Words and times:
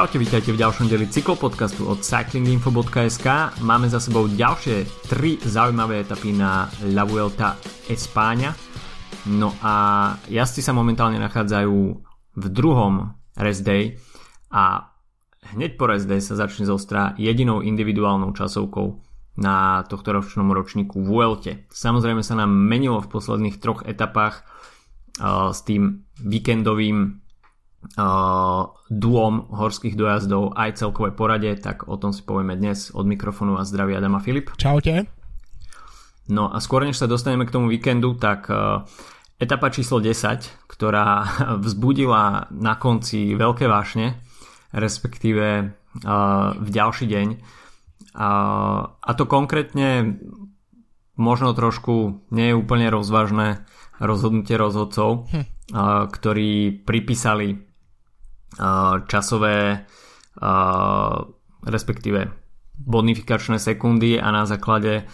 Čaute, 0.00 0.16
vítajte 0.16 0.56
v 0.56 0.64
ďalšom 0.64 0.88
deli 0.88 1.12
cyklopodcastu 1.12 1.84
od 1.84 2.00
cyclinginfo.sk. 2.00 3.52
Máme 3.60 3.84
za 3.84 4.00
sebou 4.00 4.32
ďalšie 4.32 4.88
tri 5.12 5.36
zaujímavé 5.36 6.00
etapy 6.00 6.32
na 6.32 6.72
La 6.96 7.04
Vuelta 7.04 7.60
Espáňa. 7.84 8.48
No 9.28 9.52
a 9.60 9.74
jazdci 10.24 10.64
sa 10.64 10.72
momentálne 10.72 11.20
nachádzajú 11.20 11.76
v 12.32 12.46
druhom 12.48 13.12
rest 13.36 13.60
day 13.60 14.00
a 14.48 14.88
hneď 15.52 15.76
po 15.76 15.92
rest 15.92 16.08
day 16.08 16.24
sa 16.24 16.32
začne 16.32 16.64
zostrá 16.64 17.12
jedinou 17.20 17.60
individuálnou 17.60 18.32
časovkou 18.32 19.04
na 19.36 19.84
tohto 19.84 20.16
ročnom 20.16 20.48
ročníku 20.48 20.96
Vuelte. 20.96 21.68
Samozrejme 21.68 22.24
sa 22.24 22.40
nám 22.40 22.48
menilo 22.48 23.04
v 23.04 23.12
posledných 23.20 23.60
troch 23.60 23.84
etapách 23.84 24.48
uh, 25.20 25.52
s 25.52 25.60
tým 25.60 26.08
víkendovým 26.24 27.19
duom 28.90 29.34
horských 29.48 29.96
dojazdov 29.96 30.52
aj 30.52 30.84
celkové 30.84 31.16
porade, 31.16 31.48
tak 31.56 31.88
o 31.88 31.96
tom 31.96 32.12
si 32.12 32.20
povieme 32.20 32.54
dnes 32.56 32.92
od 32.92 33.08
mikrofónu 33.08 33.56
a 33.56 33.64
zdraví 33.64 33.96
Adama 33.96 34.20
Filip. 34.20 34.52
Čaute. 34.60 35.08
No 36.30 36.52
a 36.52 36.60
skôr 36.62 36.84
než 36.86 37.00
sa 37.00 37.10
dostaneme 37.10 37.48
k 37.48 37.54
tomu 37.56 37.66
víkendu, 37.66 38.14
tak 38.14 38.46
etapa 39.40 39.72
číslo 39.72 39.98
10, 39.98 40.68
ktorá 40.68 41.24
vzbudila 41.64 42.52
na 42.52 42.76
konci 42.76 43.34
veľké 43.34 43.64
vášne, 43.66 44.20
respektíve 44.70 45.74
v 46.54 46.68
ďalší 46.70 47.06
deň. 47.10 47.28
A 48.20 49.10
to 49.16 49.24
konkrétne 49.26 50.20
možno 51.18 51.52
trošku 51.52 52.22
nie 52.30 52.52
je 52.52 52.58
úplne 52.58 52.86
rozvážne 52.92 53.66
rozhodnutie 54.00 54.56
rozhodcov, 54.56 55.28
hm. 55.28 55.44
ktorí 56.08 56.80
pripísali 56.86 57.69
časové 59.06 59.86
respektíve 61.60 62.32
bonifikačné 62.80 63.60
sekundy 63.60 64.16
a 64.16 64.32
na 64.32 64.48
základe 64.48 65.04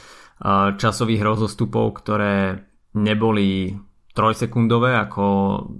časových 0.78 1.22
rozostupov, 1.24 1.98
ktoré 1.98 2.62
neboli 2.94 3.74
trojsekundové, 4.14 4.96
ako 4.96 5.24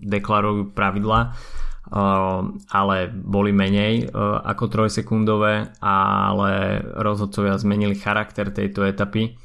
deklarujú 0.03 0.75
pravidla, 0.75 1.33
ale 2.75 2.97
boli 3.15 3.55
menej 3.55 4.11
ako 4.43 4.65
trojsekundové, 4.67 5.79
ale 5.79 6.83
rozhodcovia 6.83 7.55
zmenili 7.63 7.95
charakter 7.95 8.51
tejto 8.51 8.83
etapy 8.83 9.39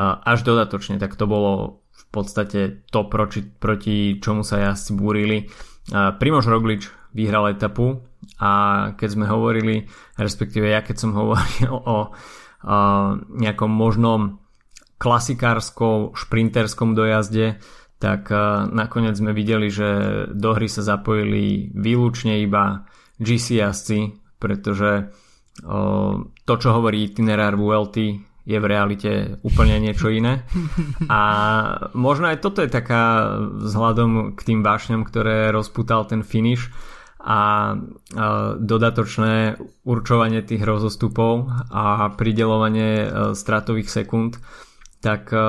až 0.00 0.42
dodatočne, 0.42 0.96
tak 0.96 1.14
to 1.14 1.28
bolo 1.28 1.84
v 1.92 2.04
podstate 2.10 2.88
to, 2.88 3.06
proti, 3.06 3.44
proti 3.44 4.18
čomu 4.22 4.42
sa 4.42 4.72
jazdci 4.72 4.96
búrili. 4.96 5.50
Primož 5.92 6.48
Roglič 6.48 6.88
vyhral 7.14 7.54
etapu 7.54 8.02
a 8.42 8.50
keď 8.98 9.08
sme 9.08 9.26
hovorili, 9.30 9.86
respektíve 10.18 10.66
ja 10.68 10.82
keď 10.82 10.96
som 10.98 11.14
hovoril 11.14 11.70
o, 11.74 11.82
o 11.86 11.96
nejakom 13.38 13.70
možnom 13.70 14.42
klasikárskom 14.98 16.18
šprinterskom 16.18 16.92
dojazde, 16.98 17.62
tak 18.02 18.28
nakoniec 18.74 19.16
sme 19.16 19.32
videli, 19.32 19.72
že 19.72 19.88
do 20.34 20.52
hry 20.52 20.68
sa 20.68 20.84
zapojili 20.84 21.72
výlučne 21.72 22.42
iba 22.44 22.84
GC 23.16 23.64
jazdci, 23.64 23.98
pretože 24.36 25.08
to, 26.44 26.54
čo 26.58 26.68
hovorí 26.68 27.06
itinerár 27.06 27.56
VLT, 27.56 27.96
je 28.44 28.58
v 28.60 28.66
realite 28.68 29.40
úplne 29.40 29.80
niečo 29.80 30.12
iné. 30.12 30.44
A 31.08 31.20
možno 31.96 32.28
aj 32.28 32.44
toto 32.44 32.60
je 32.60 32.68
taká 32.68 33.32
vzhľadom 33.40 34.36
k 34.36 34.40
tým 34.44 34.60
vášňam, 34.60 35.08
ktoré 35.08 35.48
rozputal 35.48 36.04
ten 36.04 36.20
finish, 36.20 36.68
a 37.24 37.72
dodatočné 38.60 39.56
určovanie 39.88 40.44
tých 40.44 40.60
rozostupov 40.60 41.48
a 41.72 42.12
pridelovanie 42.12 42.90
e, 43.00 43.08
stratových 43.32 43.88
sekúnd, 43.88 44.36
tak 45.00 45.32
e, 45.32 45.40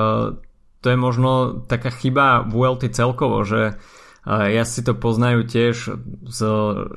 to 0.80 0.86
je 0.88 0.96
možno 0.96 1.60
taká 1.68 1.92
chyba 1.92 2.48
v 2.48 2.52
ULT 2.56 2.88
celkovo, 2.88 3.44
že 3.44 3.76
e, 4.24 4.54
ja 4.56 4.64
si 4.64 4.80
to 4.80 4.96
poznajú 4.96 5.44
tiež 5.44 5.76
z 6.24 6.40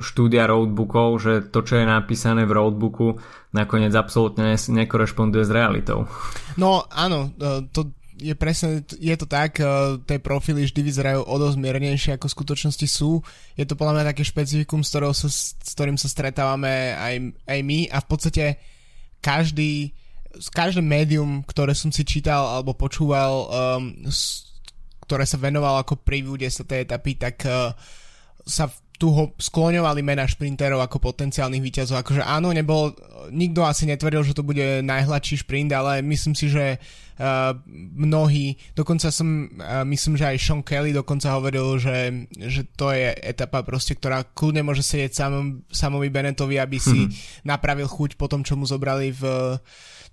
štúdia 0.00 0.48
roadbookov, 0.48 1.08
že 1.20 1.32
to, 1.44 1.60
čo 1.60 1.76
je 1.76 1.84
napísané 1.84 2.48
v 2.48 2.56
roadbooku, 2.56 3.20
nakoniec 3.52 3.92
absolútne 3.92 4.56
nekorešponduje 4.56 5.44
s 5.44 5.52
realitou. 5.52 6.08
No 6.56 6.88
áno, 6.88 7.36
to, 7.76 7.92
je 8.20 8.34
presne, 8.36 8.84
je 8.84 9.16
to 9.16 9.24
tak, 9.24 9.56
uh, 9.58 9.96
tie 10.04 10.20
profily 10.20 10.68
vždy 10.68 10.80
vyzerajú 10.84 11.24
o 11.24 11.34
dosť 11.40 11.56
miernejšie 11.56 12.10
ako 12.14 12.28
v 12.28 12.36
skutočnosti 12.36 12.86
sú. 12.86 13.24
Je 13.56 13.64
to 13.64 13.74
podľa 13.74 13.96
mňa 13.96 14.10
také 14.12 14.22
špecifikum, 14.22 14.84
s, 14.84 14.92
sa, 14.92 15.28
s 15.32 15.72
ktorým 15.72 15.96
sa 15.96 16.06
stretávame 16.12 16.92
aj, 16.94 17.14
aj 17.48 17.58
my 17.64 17.88
a 17.88 17.98
v 18.04 18.06
podstate 18.06 18.44
každý, 19.24 19.96
každé 20.52 20.84
médium, 20.84 21.40
ktoré 21.48 21.72
som 21.72 21.88
si 21.88 22.04
čítal 22.04 22.44
alebo 22.60 22.76
počúval, 22.76 23.32
um, 23.48 24.04
s, 24.04 24.52
ktoré 25.08 25.24
sa 25.24 25.40
venovalo 25.40 25.80
ako 25.80 26.04
preview 26.04 26.36
10. 26.36 26.68
etapy, 26.86 27.16
tak 27.16 27.42
uh, 27.48 27.72
sa 28.44 28.68
tu 29.00 29.08
ho 29.16 29.32
skloňovali 29.40 30.04
mena 30.04 30.28
šprinterov 30.28 30.84
ako 30.84 31.00
potenciálnych 31.00 31.64
výťazov. 31.64 32.04
Akože 32.04 32.20
áno, 32.20 32.52
nebol, 32.52 32.92
nikto 33.32 33.64
asi 33.64 33.88
netvrdil, 33.88 34.20
že 34.28 34.36
to 34.36 34.44
bude 34.44 34.84
najhladší 34.84 35.40
šprint, 35.40 35.72
ale 35.72 36.04
myslím 36.04 36.36
si, 36.36 36.52
že 36.52 36.76
uh, 36.76 37.56
mnohí, 37.96 38.60
dokonca 38.76 39.08
som, 39.08 39.48
uh, 39.56 39.88
myslím, 39.88 40.20
že 40.20 40.28
aj 40.28 40.36
Sean 40.36 40.60
Kelly 40.60 40.92
dokonca 40.92 41.32
hovoril, 41.32 41.80
že, 41.80 42.28
že 42.44 42.68
to 42.76 42.92
je 42.92 43.08
etapa 43.24 43.64
proste, 43.64 43.96
ktorá 43.96 44.20
kľudne 44.36 44.68
môže 44.68 44.84
sedieť 44.84 45.16
samom, 45.16 45.64
samovi 45.72 46.12
Benetovi, 46.12 46.60
aby 46.60 46.76
si 46.76 47.08
mm-hmm. 47.08 47.48
napravil 47.48 47.88
chuť 47.88 48.20
po 48.20 48.28
tom, 48.28 48.44
čo 48.44 48.60
mu 48.60 48.68
zobrali 48.68 49.16
v 49.16 49.56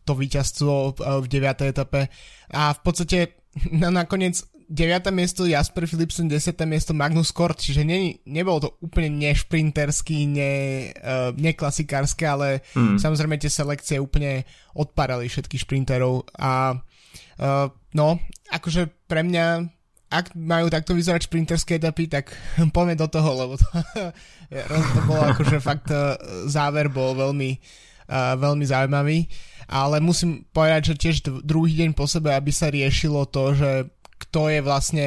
to 0.08 0.16
víťazstvo 0.16 1.03
uh, 1.03 1.20
v 1.20 1.28
9. 1.28 1.76
etape. 1.76 2.08
A 2.56 2.72
v 2.72 2.80
podstate 2.80 3.36
na, 3.84 3.92
nakoniec 3.92 4.47
9. 4.67 5.16
miesto 5.16 5.47
Jasper 5.47 5.88
Philipsen, 5.88 6.28
10. 6.28 6.59
miesto 6.67 6.91
Magnus 6.91 7.31
Kort, 7.31 7.55
čiže 7.63 7.88
ne, 7.88 8.19
nebolo 8.28 8.67
to 8.67 8.69
úplne 8.83 9.07
nešprinterský, 9.16 10.28
ne, 10.28 10.53
uh, 11.00 11.31
neklasikárske, 11.39 12.28
ale 12.28 12.67
mm. 12.75 13.00
samozrejme 13.00 13.39
tie 13.39 13.47
selekcie 13.47 13.95
úplne 13.95 14.44
odparali 14.75 15.31
všetkých 15.31 15.63
šprinterov 15.63 16.28
a 16.35 16.75
uh, 16.75 17.67
no, 17.95 18.07
akože 18.51 19.07
pre 19.07 19.23
mňa 19.23 19.78
ak 20.07 20.39
majú 20.39 20.72
takto 20.72 20.95
vyzerať 20.95 21.28
šprinterské 21.28 21.84
etapy, 21.84 22.07
tak 22.07 22.31
poďme 22.75 22.95
do 22.95 23.07
toho, 23.11 23.29
lebo 23.35 23.53
to, 23.59 23.67
to 24.95 24.99
bolo 25.03 25.23
akože 25.35 25.59
fakt 25.59 25.91
uh, 25.91 26.16
záver 26.47 26.88
bol 26.88 27.16
veľmi, 27.16 27.59
uh, 28.07 28.35
veľmi 28.39 28.66
zaujímavý, 28.67 29.28
ale 29.67 29.99
musím 29.99 30.47
povedať, 30.55 30.95
že 30.95 30.95
tiež 30.95 31.16
druhý 31.44 31.75
deň 31.75 31.91
po 31.91 32.07
sebe, 32.07 32.31
aby 32.31 32.51
sa 32.55 32.72
riešilo 32.72 33.28
to, 33.28 33.51
že 33.51 33.69
kto 34.17 34.50
je 34.50 34.59
vlastne, 34.66 35.05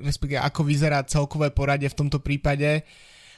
respektíve 0.00 0.40
ako 0.40 0.64
vyzerá 0.64 1.04
celkové 1.04 1.52
poradie 1.52 1.92
v 1.92 1.98
tomto 2.00 2.18
prípade, 2.24 2.82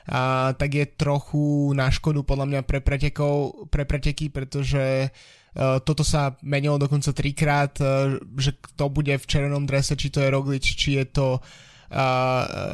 a, 0.07 0.55
tak 0.55 0.71
je 0.75 0.87
trochu 0.95 1.75
na 1.75 1.91
škodu 1.91 2.23
podľa 2.23 2.47
mňa 2.47 2.61
pre, 2.63 2.79
pretekov, 2.81 3.67
pre 3.69 3.85
preteky, 3.85 4.31
pretože 4.31 5.11
uh, 5.11 5.81
toto 5.81 6.05
sa 6.05 6.37
menilo 6.45 6.77
dokonca 6.77 7.13
trikrát, 7.17 7.73
uh, 7.81 8.21
že 8.37 8.57
kto 8.57 8.93
bude 8.93 9.17
v 9.17 9.29
červenom 9.29 9.65
drese, 9.67 9.97
či 9.97 10.13
to 10.13 10.21
je 10.21 10.33
Roglič, 10.33 10.65
či 10.77 11.03
je 11.03 11.05
to, 11.09 11.29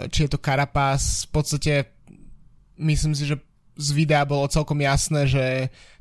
či 0.08 0.18
je 0.24 0.30
to 0.32 0.40
Carapaz. 0.40 1.28
V 1.28 1.30
podstate 1.34 1.72
myslím 2.80 3.12
si, 3.12 3.28
že 3.28 3.36
z 3.80 3.88
videa 3.96 4.28
bolo 4.28 4.44
celkom 4.52 4.76
jasné, 4.84 5.24
že 5.24 5.44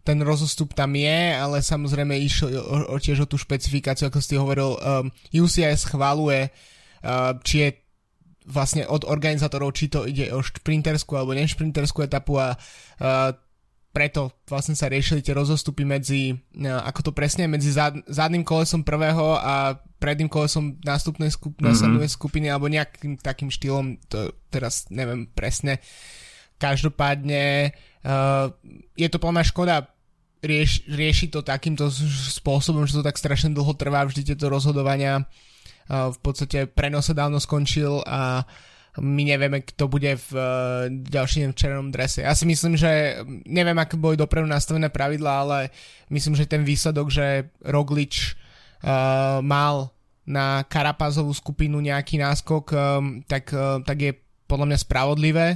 ten 0.04 0.20
rozostup 0.20 0.76
tam 0.76 0.92
je, 1.00 1.20
ale 1.32 1.64
samozrejme 1.64 2.20
išlo 2.20 2.52
o, 2.60 2.78
o, 2.92 2.96
tiež 3.00 3.24
o 3.24 3.30
tú 3.30 3.40
špecifikáciu, 3.40 4.12
ako 4.12 4.20
si 4.20 4.36
hovoril, 4.36 4.76
um, 4.76 5.08
UCI 5.32 5.80
schváluje, 5.80 6.52
uh, 6.52 7.40
či 7.40 7.56
je 7.64 7.70
vlastne 8.50 8.84
od 8.90 9.06
organizátorov, 9.06 9.78
či 9.78 9.88
to 9.88 10.10
ide 10.10 10.34
o 10.34 10.42
šprinterskú 10.42 11.16
alebo 11.16 11.38
nešprinterskú 11.38 12.04
etapu 12.04 12.42
a 12.42 12.58
uh, 12.58 13.32
preto 13.90 14.34
vlastne 14.50 14.78
sa 14.78 14.90
riešili 14.90 15.22
tie 15.22 15.38
rozostupy 15.38 15.86
medzi, 15.86 16.34
uh, 16.34 16.82
ako 16.84 17.10
to 17.10 17.12
presne, 17.14 17.46
medzi 17.46 17.70
zad, 17.70 18.02
zadným 18.10 18.42
kolesom 18.42 18.82
prvého 18.82 19.38
a 19.38 19.78
predným 20.02 20.32
kolesom 20.32 20.80
nástupnej 20.82 21.30
skup- 21.30 21.60
mm-hmm. 21.60 22.08
skupiny 22.10 22.48
alebo 22.50 22.72
nejakým 22.72 23.20
takým 23.20 23.54
štýlom, 23.54 24.00
to 24.08 24.34
teraz 24.50 24.88
neviem 24.90 25.28
presne. 25.30 25.84
Každopádne 26.60 27.72
uh, 28.04 28.52
je 29.00 29.08
to 29.08 29.18
plná 29.18 29.42
škoda 29.48 29.88
rieš, 30.44 30.84
rieši 30.88 31.32
to 31.32 31.44
takýmto 31.44 31.92
spôsobom, 32.36 32.88
že 32.88 33.00
to 33.00 33.04
tak 33.04 33.20
strašne 33.20 33.52
dlho 33.52 33.76
trvá 33.76 34.08
vždy 34.08 34.34
tieto 34.34 34.48
rozhodovania. 34.48 35.28
V 35.90 36.20
podstate 36.22 36.70
prenos 36.70 37.10
sa 37.10 37.18
dávno 37.18 37.42
skončil 37.42 38.06
a 38.06 38.46
my 39.02 39.22
nevieme, 39.26 39.66
kto 39.66 39.90
bude 39.90 40.16
v 40.16 40.32
ďalším 41.12 41.58
červenom 41.58 41.90
drese. 41.90 42.22
Ja 42.22 42.38
si 42.38 42.46
myslím, 42.46 42.78
že 42.78 43.22
neviem, 43.50 43.78
aké 43.78 43.98
boli 43.98 44.14
dopredu 44.14 44.46
nastavené 44.46 44.94
pravidlá, 44.94 45.34
ale 45.46 45.60
myslím, 46.14 46.38
že 46.38 46.50
ten 46.50 46.62
výsledok, 46.62 47.10
že 47.10 47.50
Roglič 47.66 48.38
uh, 48.86 49.42
mal 49.42 49.90
na 50.30 50.62
Karapazovú 50.62 51.34
skupinu 51.34 51.82
nejaký 51.82 52.22
náskok, 52.22 52.66
um, 52.70 52.78
tak, 53.26 53.50
uh, 53.52 53.82
tak 53.82 53.98
je 53.98 54.12
podľa 54.46 54.66
mňa 54.70 54.78
spravodlivé 54.86 55.48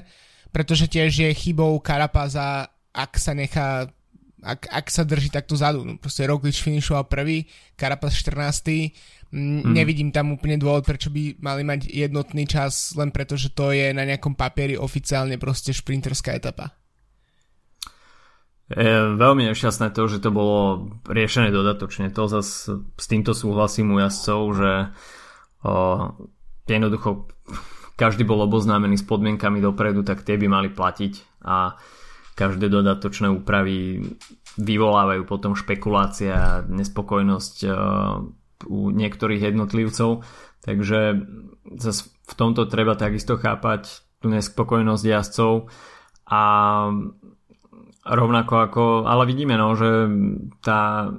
pretože 0.53 0.85
tiež 0.85 1.09
je 1.09 1.29
chybou 1.33 1.81
Karapaza, 1.81 2.69
ak 2.93 3.17
sa 3.17 3.33
nechá 3.33 3.89
ak, 4.43 4.67
ak 4.67 4.85
sa 4.91 5.07
drží 5.07 5.31
takto 5.31 5.55
zadu. 5.55 5.87
No, 5.87 5.95
proste 5.95 6.27
Roglič 6.27 6.59
finišoval 6.61 7.07
prvý, 7.07 7.47
Carapaz 7.79 8.19
14. 8.19 8.91
Mm. 9.33 9.65
Nevidím 9.73 10.09
tam 10.13 10.35
úplne 10.35 10.61
dôvod, 10.61 10.85
prečo 10.85 11.09
by 11.09 11.41
mali 11.41 11.65
mať 11.65 11.89
jednotný 11.89 12.45
čas, 12.45 12.93
len 12.93 13.09
preto, 13.09 13.33
že 13.33 13.49
to 13.49 13.73
je 13.73 13.89
na 13.95 14.05
nejakom 14.05 14.37
papieri 14.37 14.77
oficiálne 14.77 15.41
proste 15.41 15.73
šprinterská 15.73 16.37
etapa. 16.37 16.75
Je 18.69 19.17
veľmi 19.17 19.49
nešťastné 19.49 19.91
to, 19.91 20.07
že 20.07 20.21
to 20.21 20.29
bolo 20.29 20.87
riešené 21.09 21.49
dodatočne. 21.49 22.13
To 22.13 22.29
zas 22.29 22.69
s 22.69 23.05
týmto 23.09 23.35
súhlasím 23.35 23.91
u 23.91 24.01
jazdcov, 24.01 24.39
že 24.55 24.71
o, 25.65 25.73
jednoducho 26.69 27.27
každý 28.03 28.27
bol 28.27 28.43
oboznámený 28.43 28.99
s 28.99 29.07
podmienkami 29.07 29.63
dopredu, 29.63 30.03
tak 30.03 30.27
tie 30.27 30.35
by 30.35 30.51
mali 30.51 30.67
platiť 30.67 31.39
a 31.47 31.79
každé 32.35 32.67
dodatočné 32.67 33.31
úpravy 33.31 34.03
vyvolávajú 34.59 35.23
potom 35.23 35.55
špekulácia 35.55 36.35
a 36.35 36.61
nespokojnosť 36.67 37.55
uh, 37.63 38.19
u 38.67 38.79
niektorých 38.91 39.55
jednotlivcov. 39.55 40.27
Takže 40.67 40.99
v 42.03 42.33
tomto 42.35 42.67
treba 42.67 42.99
takisto 42.99 43.39
chápať 43.39 44.03
tú 44.19 44.27
nespokojnosť 44.31 45.03
jazdcov 45.03 45.71
a 46.27 46.43
rovnako 48.03 48.53
ako, 48.67 48.83
ale 49.07 49.23
vidíme 49.27 49.55
no, 49.55 49.75
že 49.75 50.11
tá 50.63 51.11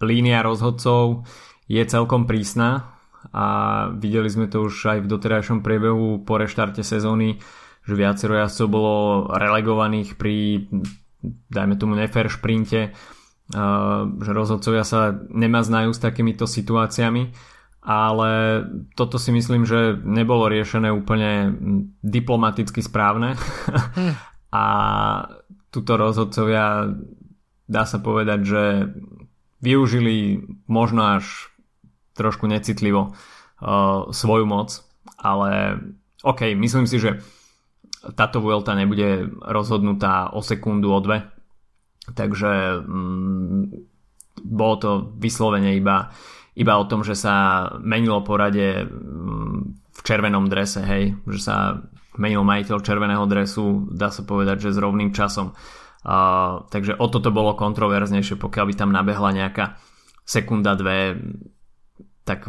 línia 0.00 0.40
rozhodcov 0.40 1.28
je 1.68 1.80
celkom 1.84 2.24
prísna 2.24 2.99
a 3.30 3.44
videli 3.92 4.26
sme 4.32 4.48
to 4.48 4.64
už 4.64 4.74
aj 4.96 4.98
v 5.04 5.10
doterajšom 5.10 5.60
priebehu 5.60 6.24
po 6.24 6.40
reštarte 6.40 6.80
sezóny, 6.80 7.38
že 7.84 7.94
viacero 7.94 8.36
jazdcov 8.36 8.66
bolo 8.68 8.94
relegovaných 9.28 10.16
pri 10.16 10.66
dajme 11.52 11.76
tomu 11.76 11.94
nefér 11.96 12.32
šprinte, 12.32 12.96
že 14.20 14.30
rozhodcovia 14.30 14.86
sa 14.86 15.12
nemaznajú 15.12 15.90
s 15.92 16.00
takýmito 16.00 16.46
situáciami, 16.46 17.34
ale 17.80 18.30
toto 18.96 19.16
si 19.16 19.32
myslím, 19.32 19.64
že 19.64 19.96
nebolo 20.04 20.52
riešené 20.52 20.92
úplne 20.92 21.56
diplomaticky 22.04 22.84
správne 22.84 23.36
hm. 23.36 24.12
a 24.64 24.64
tuto 25.70 25.92
rozhodcovia 25.96 26.92
dá 27.70 27.82
sa 27.86 27.98
povedať, 28.02 28.40
že 28.42 28.64
využili 29.60 30.40
možno 30.66 31.20
až 31.20 31.49
trošku 32.14 32.46
necitlivo 32.46 33.12
uh, 33.12 34.08
svoju 34.10 34.46
moc, 34.46 34.82
ale 35.20 35.78
OK, 36.20 36.52
myslím 36.56 36.84
si, 36.84 37.00
že 37.00 37.20
táto 38.16 38.40
Vuelta 38.40 38.72
nebude 38.72 39.28
rozhodnutá 39.44 40.32
o 40.32 40.40
sekundu, 40.40 40.92
o 40.92 41.00
dve. 41.00 41.28
Takže 42.10 42.80
mm, 42.80 43.60
bolo 44.44 44.74
to 44.80 44.90
vyslovene 45.20 45.76
iba, 45.76 46.08
iba 46.56 46.74
o 46.80 46.88
tom, 46.88 47.04
že 47.04 47.12
sa 47.12 47.68
menilo 47.80 48.24
porade 48.24 48.88
mm, 48.88 49.58
v 49.92 50.00
červenom 50.00 50.48
drese, 50.48 50.80
hej, 50.80 51.12
že 51.28 51.40
sa 51.40 51.56
menil 52.16 52.44
majiteľ 52.44 52.84
červeného 52.84 53.24
dresu, 53.28 53.88
dá 53.92 54.08
sa 54.08 54.24
povedať, 54.24 54.68
že 54.68 54.74
s 54.76 54.82
rovným 54.82 55.12
časom. 55.12 55.52
Uh, 56.00 56.64
takže 56.72 56.96
o 56.96 57.06
toto 57.12 57.28
bolo 57.28 57.52
kontroverznejšie, 57.52 58.40
pokiaľ 58.40 58.64
by 58.72 58.74
tam 58.76 58.90
nabehla 58.92 59.36
nejaká 59.36 59.76
sekunda, 60.24 60.72
dve, 60.72 61.20
tak 62.30 62.46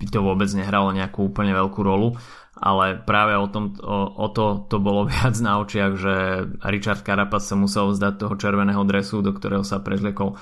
by 0.00 0.06
to 0.08 0.24
vôbec 0.24 0.48
nehralo 0.56 0.96
nejakú 0.96 1.28
úplne 1.28 1.52
veľkú 1.52 1.84
rolu 1.84 2.16
ale 2.60 3.00
práve 3.00 3.38
o, 3.40 3.48
tom, 3.48 3.72
o, 3.80 3.98
o 4.20 4.28
to 4.28 4.68
to 4.68 4.76
bolo 4.82 5.06
viac 5.10 5.34
na 5.40 5.58
očiach, 5.64 5.92
že 5.96 6.14
Richard 6.68 7.00
Carapaz 7.06 7.48
sa 7.48 7.56
musel 7.56 7.90
vzdať 7.90 8.20
toho 8.20 8.34
červeného 8.36 8.84
dresu, 8.84 9.24
do 9.24 9.32
ktorého 9.32 9.64
sa 9.64 9.80
prezliekol 9.80 10.36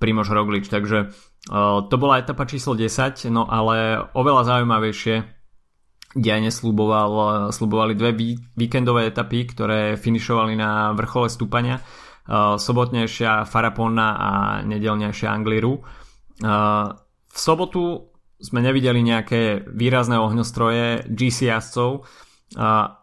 Primož 0.00 0.32
Roglič, 0.32 0.72
takže 0.72 1.12
uh, 1.52 1.84
to 1.84 1.96
bola 2.00 2.24
etapa 2.24 2.48
číslo 2.48 2.72
10, 2.72 3.28
no 3.28 3.44
ale 3.44 4.00
oveľa 4.16 4.48
zaujímavejšie 4.48 5.16
diajne 6.10 6.50
sluboval, 6.50 7.52
slubovali 7.54 7.94
dve 7.94 8.16
víkendové 8.56 9.12
etapy, 9.12 9.46
ktoré 9.46 9.94
finišovali 10.00 10.56
na 10.56 10.96
vrchole 10.96 11.28
stúpania, 11.28 11.76
uh, 11.76 12.56
sobotnejšia 12.56 13.44
Faraponna 13.44 14.08
a 14.16 14.30
nedelnejšia 14.64 15.28
Angliru. 15.28 15.84
Uh, 16.40 16.96
v 17.30 17.38
sobotu 17.38 18.10
sme 18.40 18.60
nevideli 18.64 19.04
nejaké 19.04 19.68
výrazné 19.68 20.16
ohňostroje 20.18 21.06
GC 21.06 21.50
jazdcov, 21.50 22.08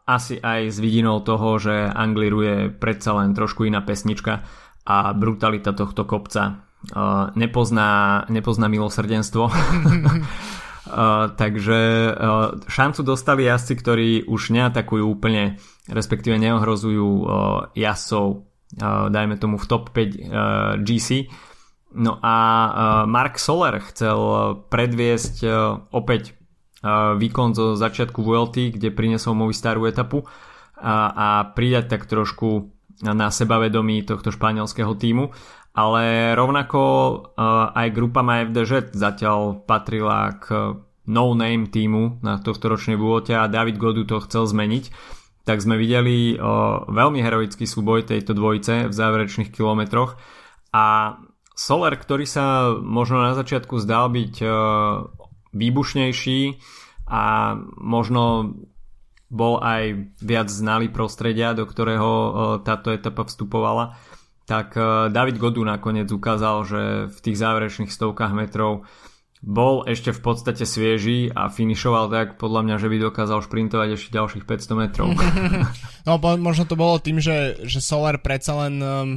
asi 0.03 0.35
aj 0.43 0.75
s 0.75 0.77
vidinou 0.83 1.23
toho, 1.23 1.55
že 1.55 1.87
Angliru 1.87 2.43
je 2.43 2.57
predsa 2.67 3.15
len 3.15 3.31
trošku 3.31 3.63
iná 3.63 3.79
pesnička 3.79 4.43
a 4.83 5.15
brutalita 5.15 5.71
tohto 5.71 6.03
kopca 6.03 6.67
nepozná, 7.35 8.23
nepozná 8.29 8.67
milosrdenstvo. 8.67 9.49
takže 11.41 11.79
šancu 12.67 13.01
dostali 13.03 13.43
jazdci, 13.43 13.73
ktorí 13.75 14.09
už 14.27 14.55
neatakujú 14.55 15.03
úplne, 15.03 15.59
respektíve 15.91 16.39
neohrozujú 16.39 17.27
jazdcov, 17.75 18.47
dajme 19.11 19.35
tomu 19.39 19.59
v 19.59 19.65
top 19.67 19.91
5 19.91 20.83
GC, 20.83 21.27
No 21.97 22.21
a 22.21 22.35
uh, 22.37 22.71
Mark 23.09 23.41
Soler 23.41 23.81
chcel 23.89 24.17
predviesť 24.69 25.35
uh, 25.43 25.81
opäť 25.89 26.37
výkon 27.17 27.57
zo 27.57 27.73
začiatku 27.73 28.21
VLT, 28.21 28.77
kde 28.77 28.93
priniesol 28.93 29.33
starú 29.49 29.89
etapu 29.89 30.29
a, 30.77 31.09
a 31.09 31.27
pridať 31.51 31.89
tak 31.89 32.05
trošku 32.05 32.69
na 33.01 33.33
sebavedomí 33.33 34.05
tohto 34.05 34.29
španielského 34.29 34.93
týmu. 34.93 35.33
Ale 35.73 36.33
rovnako 36.33 36.81
aj 37.73 37.87
grupa 37.93 38.21
FDŽ 38.25 38.93
zatiaľ 38.97 39.61
patrila 39.65 40.37
k 40.37 40.77
no-name 41.05 41.69
týmu 41.69 42.21
na 42.25 42.41
tohto 42.41 42.69
ročnej 42.69 42.97
Vuelte 42.97 43.37
a 43.37 43.49
David 43.49 43.81
Godu 43.81 44.05
to 44.05 44.21
chcel 44.25 44.49
zmeniť. 44.49 44.89
Tak 45.45 45.61
sme 45.61 45.77
videli 45.77 46.37
veľmi 46.87 47.19
heroický 47.21 47.69
súboj 47.69 48.09
tejto 48.09 48.33
dvojice 48.37 48.89
v 48.89 48.93
záverečných 48.93 49.49
kilometroch 49.53 50.17
a 50.73 51.17
Soler, 51.57 51.97
ktorý 51.97 52.29
sa 52.29 52.69
možno 52.77 53.25
na 53.25 53.33
začiatku 53.33 53.81
zdal 53.81 54.13
byť 54.13 54.35
uh, 54.45 54.51
výbušnejší 55.57 56.39
a 57.09 57.57
možno 57.81 58.53
bol 59.33 59.57
aj 59.59 60.13
viac 60.21 60.53
znalý 60.53 60.93
prostredia, 60.93 61.57
do 61.57 61.65
ktorého 61.65 62.09
uh, 62.13 62.29
táto 62.61 62.93
etapa 62.93 63.25
vstupovala, 63.25 63.97
tak 64.45 64.77
uh, 64.77 65.09
David 65.09 65.41
Godu 65.41 65.65
nakoniec 65.65 66.13
ukázal, 66.13 66.57
že 66.69 66.81
v 67.09 67.19
tých 67.25 67.41
záverečných 67.41 67.89
stovkách 67.89 68.37
metrov 68.37 68.85
bol 69.41 69.81
ešte 69.85 70.13
v 70.13 70.21
podstate 70.21 70.61
svieži 70.61 71.33
a 71.33 71.49
finišoval 71.49 72.09
tak 72.13 72.27
podľa 72.37 72.69
mňa, 72.69 72.75
že 72.77 72.89
by 72.89 72.97
dokázal 73.01 73.41
šprintovať 73.45 73.97
ešte 73.97 74.13
ďalších 74.13 74.45
500 74.45 74.77
metrov. 74.77 75.07
no 76.07 76.21
možno 76.21 76.69
to 76.69 76.77
bolo 76.77 77.01
tým, 77.01 77.17
že, 77.17 77.65
že 77.65 77.81
Solar 77.81 78.21
predsa 78.21 78.53
len 78.61 78.75
um, 78.77 79.09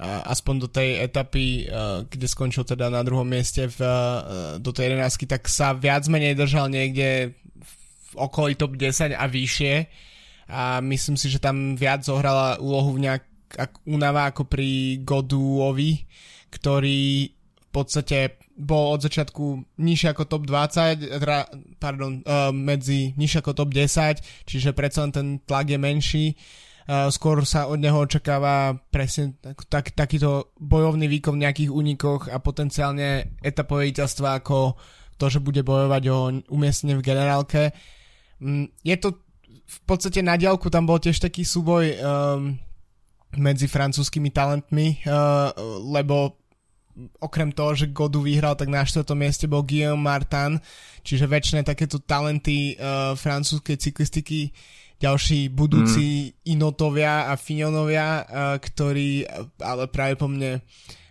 aspoň 0.00 0.54
do 0.56 0.68
tej 0.72 1.04
etapy, 1.04 1.68
kde 2.08 2.26
skončil 2.28 2.64
teda 2.64 2.88
na 2.88 3.04
druhom 3.04 3.28
mieste 3.28 3.68
v, 3.68 3.80
do 4.56 4.72
tej 4.72 4.96
11, 4.96 5.28
tak 5.28 5.44
sa 5.52 5.76
viac 5.76 6.08
menej 6.08 6.32
držal 6.32 6.72
niekde 6.72 7.36
v 7.60 8.14
okolí 8.16 8.56
top 8.56 8.80
10 8.80 9.12
a 9.12 9.24
vyššie. 9.28 9.74
A 10.48 10.80
myslím 10.80 11.16
si, 11.16 11.28
že 11.28 11.40
tam 11.40 11.76
viac 11.76 12.04
zohrala 12.04 12.56
úlohu 12.60 12.96
v 12.96 13.08
nejak 13.08 13.24
únava 13.84 14.32
ako 14.32 14.48
pri 14.48 15.00
Goduovi, 15.04 16.08
ktorý 16.48 17.28
v 17.32 17.68
podstate 17.68 18.36
bol 18.52 18.96
od 18.96 19.00
začiatku 19.00 19.76
nižšie 19.80 20.12
ako 20.12 20.24
top 20.28 20.44
20, 20.44 21.08
pardon, 21.80 22.20
medzi 22.52 23.16
nižšie 23.16 23.40
ako 23.40 23.52
top 23.56 23.72
10, 23.72 24.20
čiže 24.44 24.76
predsa 24.76 25.08
len 25.08 25.12
ten 25.12 25.28
tlak 25.40 25.72
je 25.72 25.78
menší 25.80 26.26
skôr 26.86 27.46
sa 27.46 27.70
od 27.70 27.78
neho 27.78 27.94
očakáva 27.94 28.74
presne 28.90 29.38
tak, 29.70 29.94
takýto 29.94 30.50
bojovný 30.58 31.06
výkon 31.06 31.38
v 31.38 31.42
nejakých 31.46 31.70
únikoch 31.70 32.26
a 32.26 32.42
potenciálne 32.42 33.38
etapové 33.38 33.94
víťazstva 33.94 34.42
ako 34.42 34.74
to, 35.22 35.30
že 35.30 35.38
bude 35.38 35.62
bojovať 35.62 36.02
o 36.10 36.18
umiestnenie 36.50 36.98
v 36.98 37.06
generálke. 37.06 37.70
Mm, 38.42 38.74
je 38.82 38.96
to 38.98 39.08
v 39.62 39.80
podstate 39.86 40.20
na 40.20 40.34
diálku, 40.34 40.66
tam 40.66 40.84
bol 40.90 40.98
tiež 40.98 41.22
taký 41.22 41.46
súboj 41.46 41.84
um, 41.94 42.58
medzi 43.38 43.70
francúzskými 43.70 44.34
talentmi, 44.34 45.06
uh, 45.06 45.54
lebo 45.86 46.42
okrem 47.22 47.54
toho, 47.56 47.72
že 47.72 47.94
Godu 47.94 48.20
vyhral, 48.20 48.52
tak 48.52 48.68
na 48.68 48.84
4. 48.84 49.06
mieste 49.16 49.48
bol 49.48 49.64
Guillaume 49.64 50.02
Martin, 50.02 50.60
čiže 51.00 51.24
väčšie 51.24 51.64
takéto 51.64 52.02
talenty 52.04 52.76
uh, 52.76 53.16
francúzskej 53.16 53.80
cyklistiky 53.80 54.52
ďalší 55.02 55.50
budúci 55.50 56.30
mm. 56.30 56.54
Inotovia 56.54 57.28
a 57.30 57.34
Fionovia, 57.34 58.22
ktorí 58.62 59.26
ale 59.58 59.90
práve 59.90 60.14
po 60.14 60.30
mne 60.30 60.62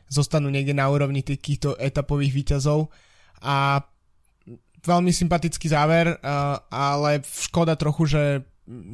zostanú 0.08 0.48
niekde 0.48 0.76
na 0.76 0.88
úrovni 0.88 1.24
takýchto 1.24 1.76
etapových 1.76 2.32
výťazov 2.32 2.88
a 3.44 3.84
veľmi 4.82 5.12
sympatický 5.12 5.68
záver, 5.72 6.16
ale 6.72 7.24
škoda 7.24 7.76
trochu, 7.76 8.08
že 8.08 8.24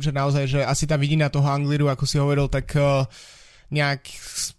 že 0.01 0.09
naozaj, 0.09 0.43
že 0.49 0.59
asi 0.65 0.89
tá 0.89 0.97
vidina 0.97 1.29
toho 1.29 1.45
Angliru, 1.45 1.85
ako 1.91 2.09
si 2.09 2.17
hovoril, 2.17 2.49
tak 2.49 2.73
nejak 3.69 4.01
v 4.09 4.49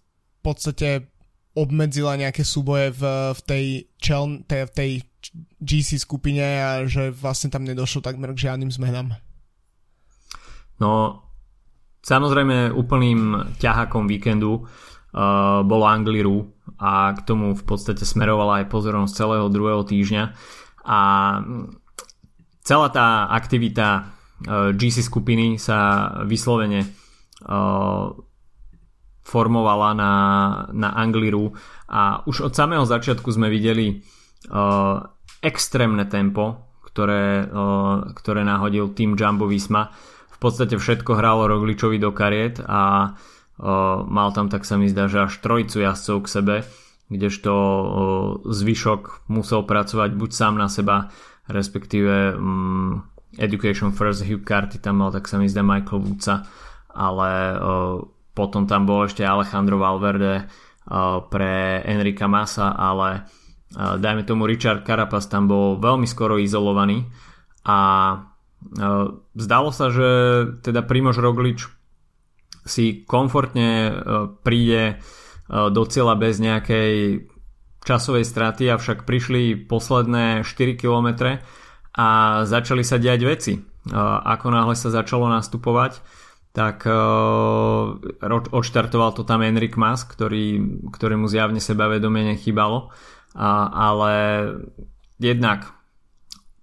podstate 0.44 1.10
obmedzila 1.58 2.14
nejaké 2.14 2.46
súboje 2.46 2.94
v, 2.94 3.02
v 3.34 3.40
tej, 3.42 3.66
čel, 3.98 4.46
tej, 4.46 4.70
tej 4.70 4.90
GC 5.58 5.98
skupine 5.98 6.44
a 6.44 6.86
že 6.86 7.10
vlastne 7.10 7.50
tam 7.50 7.66
nedošlo 7.66 7.98
takmer 7.98 8.30
k 8.30 8.46
žiadnym 8.46 8.70
zmenám. 8.70 9.18
No, 10.78 11.22
samozrejme 12.02 12.70
úplným 12.70 13.54
ťahakom 13.58 14.06
víkendu 14.06 14.62
uh, 14.62 15.62
bolo 15.66 15.84
Angliru 15.86 16.54
a 16.78 17.12
k 17.18 17.20
tomu 17.26 17.58
v 17.58 17.64
podstate 17.66 18.06
smerovala 18.06 18.62
aj 18.62 18.70
pozornosť 18.70 19.12
celého 19.14 19.46
druhého 19.50 19.82
týždňa 19.82 20.24
a 20.88 21.00
celá 22.62 22.88
tá 22.94 23.26
aktivita 23.34 23.86
uh, 23.98 24.70
GC 24.72 25.02
skupiny 25.02 25.58
sa 25.58 26.10
vyslovene 26.24 26.86
uh, 26.86 28.14
formovala 29.28 29.92
na, 29.92 30.12
na 30.72 30.88
Angliru 30.96 31.52
a 31.92 32.24
už 32.24 32.48
od 32.48 32.52
samého 32.56 32.88
začiatku 32.88 33.28
sme 33.28 33.52
videli 33.52 34.00
uh, 34.48 35.04
extrémne 35.44 36.08
tempo, 36.08 36.72
ktoré, 36.88 37.44
uh, 37.44 38.08
ktoré 38.16 38.40
nahodil 38.48 38.96
tým 38.96 39.12
Jumbo 39.12 39.44
Visma. 39.44 39.92
V 40.38 40.46
podstate 40.46 40.78
všetko 40.78 41.18
hralo 41.18 41.50
Rogličovi 41.50 41.98
do 41.98 42.14
kariet 42.14 42.62
a 42.62 43.10
uh, 43.10 44.06
mal 44.06 44.30
tam 44.30 44.46
tak 44.46 44.62
sa 44.62 44.78
mi 44.78 44.86
zdá, 44.86 45.10
že 45.10 45.26
až 45.26 45.34
trojicu 45.42 45.82
jazdcov 45.82 46.16
k 46.22 46.28
sebe, 46.30 46.56
kdežto 47.10 47.52
uh, 47.52 47.82
zvyšok 48.46 49.26
musel 49.26 49.66
pracovať 49.66 50.14
buď 50.14 50.30
sám 50.30 50.54
na 50.54 50.70
seba, 50.70 51.10
respektíve 51.50 52.38
um, 52.38 53.02
Education 53.34 53.90
First 53.90 54.30
Hugh 54.30 54.46
Carty 54.46 54.78
tam 54.78 55.02
mal 55.02 55.10
tak 55.10 55.26
sa 55.26 55.42
mi 55.42 55.50
zdá 55.50 55.66
Michael 55.66 56.06
Woodsa, 56.06 56.46
ale 56.94 57.30
uh, 57.58 57.98
potom 58.30 58.70
tam 58.70 58.86
bol 58.86 59.10
ešte 59.10 59.26
Alejandro 59.26 59.82
Valverde 59.82 60.46
uh, 60.46 61.18
pre 61.26 61.82
Enrika 61.82 62.30
Massa, 62.30 62.78
ale 62.78 63.26
uh, 63.74 63.98
dajme 63.98 64.22
tomu 64.22 64.46
Richard 64.46 64.86
Carapaz 64.86 65.26
tam 65.26 65.50
bol 65.50 65.82
veľmi 65.82 66.06
skoro 66.06 66.38
izolovaný 66.38 67.10
a 67.66 67.78
zdalo 69.38 69.70
sa, 69.70 69.88
že 69.88 70.08
teda 70.66 70.82
Primož 70.82 71.22
Roglič 71.22 71.70
si 72.68 73.06
komfortne 73.08 73.96
príde 74.44 75.00
do 75.48 75.82
cieľa 75.88 76.20
bez 76.20 76.36
nejakej 76.42 77.24
časovej 77.80 78.28
straty, 78.28 78.68
avšak 78.68 79.08
prišli 79.08 79.64
posledné 79.64 80.44
4 80.44 80.76
km 80.76 81.40
a 81.96 82.08
začali 82.44 82.84
sa 82.84 83.00
diať 83.00 83.20
veci. 83.24 83.54
Ako 84.28 84.52
náhle 84.52 84.76
sa 84.76 84.92
začalo 84.92 85.32
nastupovať, 85.32 86.04
tak 86.52 86.84
odštartoval 88.52 89.16
to 89.16 89.24
tam 89.24 89.40
Enrik 89.40 89.80
Mas, 89.80 90.04
ktorý, 90.04 90.60
ktorému 90.92 91.24
zjavne 91.30 91.62
sebavedomie 91.62 92.36
nechybalo, 92.36 92.92
a, 93.32 93.70
ale 93.72 94.12
jednak 95.16 95.77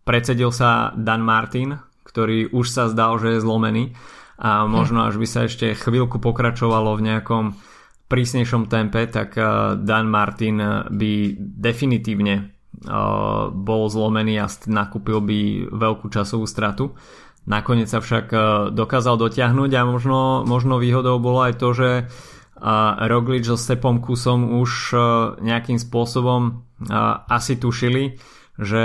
predsedil 0.06 0.54
sa 0.54 0.94
Dan 0.96 1.26
Martin, 1.26 1.82
ktorý 2.06 2.54
už 2.54 2.72
sa 2.72 2.88
zdal, 2.88 3.18
že 3.20 3.36
je 3.36 3.44
zlomený 3.44 3.98
a 4.40 4.64
možno 4.68 5.08
až 5.08 5.20
by 5.20 5.28
sa 5.28 5.40
ešte 5.48 5.76
chvíľku 5.76 6.22
pokračovalo 6.22 6.96
v 6.96 7.06
nejakom 7.12 7.44
prísnejšom 8.06 8.70
tempe, 8.70 9.10
tak 9.10 9.34
uh, 9.36 9.74
Dan 9.76 10.08
Martin 10.08 10.88
by 10.94 11.12
definitívne 11.40 12.36
uh, 12.86 13.50
bol 13.50 13.90
zlomený 13.90 14.38
a 14.40 14.48
nakúpil 14.70 15.20
by 15.26 15.40
veľkú 15.74 16.08
časovú 16.14 16.46
stratu. 16.46 16.94
Nakoniec 17.46 17.86
sa 17.86 18.02
však 18.02 18.26
e, 18.34 18.38
dokázal 18.74 19.22
dotiahnuť 19.22 19.70
a 19.78 19.86
možno, 19.86 20.42
možno 20.50 20.82
výhodou 20.82 21.22
bolo 21.22 21.46
aj 21.46 21.62
to, 21.62 21.78
že 21.78 21.90
Roglič 23.06 23.46
so 23.46 23.54
Stepom 23.54 24.02
Kusom 24.02 24.58
už 24.58 24.98
nejakým 25.46 25.78
spôsobom 25.78 26.66
asi 27.30 27.54
tušili, 27.62 28.18
že 28.58 28.84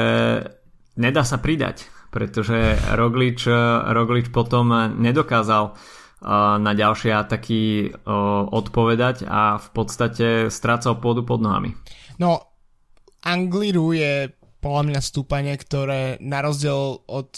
nedá 1.00 1.24
sa 1.24 1.40
pridať, 1.40 1.88
pretože 2.12 2.76
Roglič, 2.92 3.48
Roglič 3.88 4.28
potom 4.28 4.70
nedokázal 5.00 5.72
na 6.60 6.72
ďalšie 6.76 7.16
ataky 7.16 7.60
odpovedať 8.52 9.24
a 9.24 9.56
v 9.56 9.68
podstate 9.72 10.26
strácal 10.52 11.00
pôdu 11.00 11.24
pod 11.24 11.40
nohami. 11.40 11.72
No, 12.20 12.44
Angliru 13.24 13.96
je 13.96 14.28
podľa 14.60 14.82
mňa 14.92 15.00
stúpanie, 15.00 15.56
ktoré 15.56 16.20
na 16.20 16.44
rozdiel 16.44 17.00
od 17.08 17.28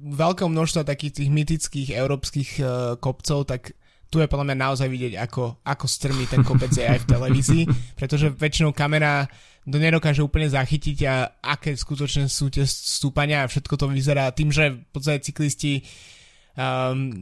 veľkého 0.00 0.48
množstva 0.48 0.88
takých 0.88 1.20
tých 1.20 1.30
mytických 1.30 1.88
európskych 1.92 2.50
uh, 2.64 2.96
kopcov, 2.96 3.44
tak 3.44 3.76
tu 4.10 4.18
je 4.18 4.26
podľa 4.26 4.52
mňa 4.52 4.56
naozaj 4.58 4.88
vidieť, 4.90 5.14
ako, 5.22 5.62
ako 5.62 5.86
strmý 5.86 6.26
ten 6.26 6.42
kopec 6.42 6.74
je 6.74 6.82
aj 6.82 7.06
v 7.06 7.08
televízii, 7.08 7.64
pretože 7.98 8.34
väčšinou 8.34 8.74
kamera 8.74 9.30
to 9.64 9.78
nedokáže 9.78 10.20
úplne 10.20 10.50
zachytiť 10.50 10.98
a 11.06 11.14
aké 11.54 11.78
skutočne 11.78 12.26
sú 12.26 12.50
tie 12.50 12.66
stúpania 12.66 13.46
a 13.46 13.50
všetko 13.50 13.74
to 13.78 13.86
vyzerá 13.86 14.34
tým, 14.34 14.50
že 14.50 14.82
v 14.82 14.90
podstate 14.90 15.22
cyklisti 15.30 15.86
um, 16.58 17.14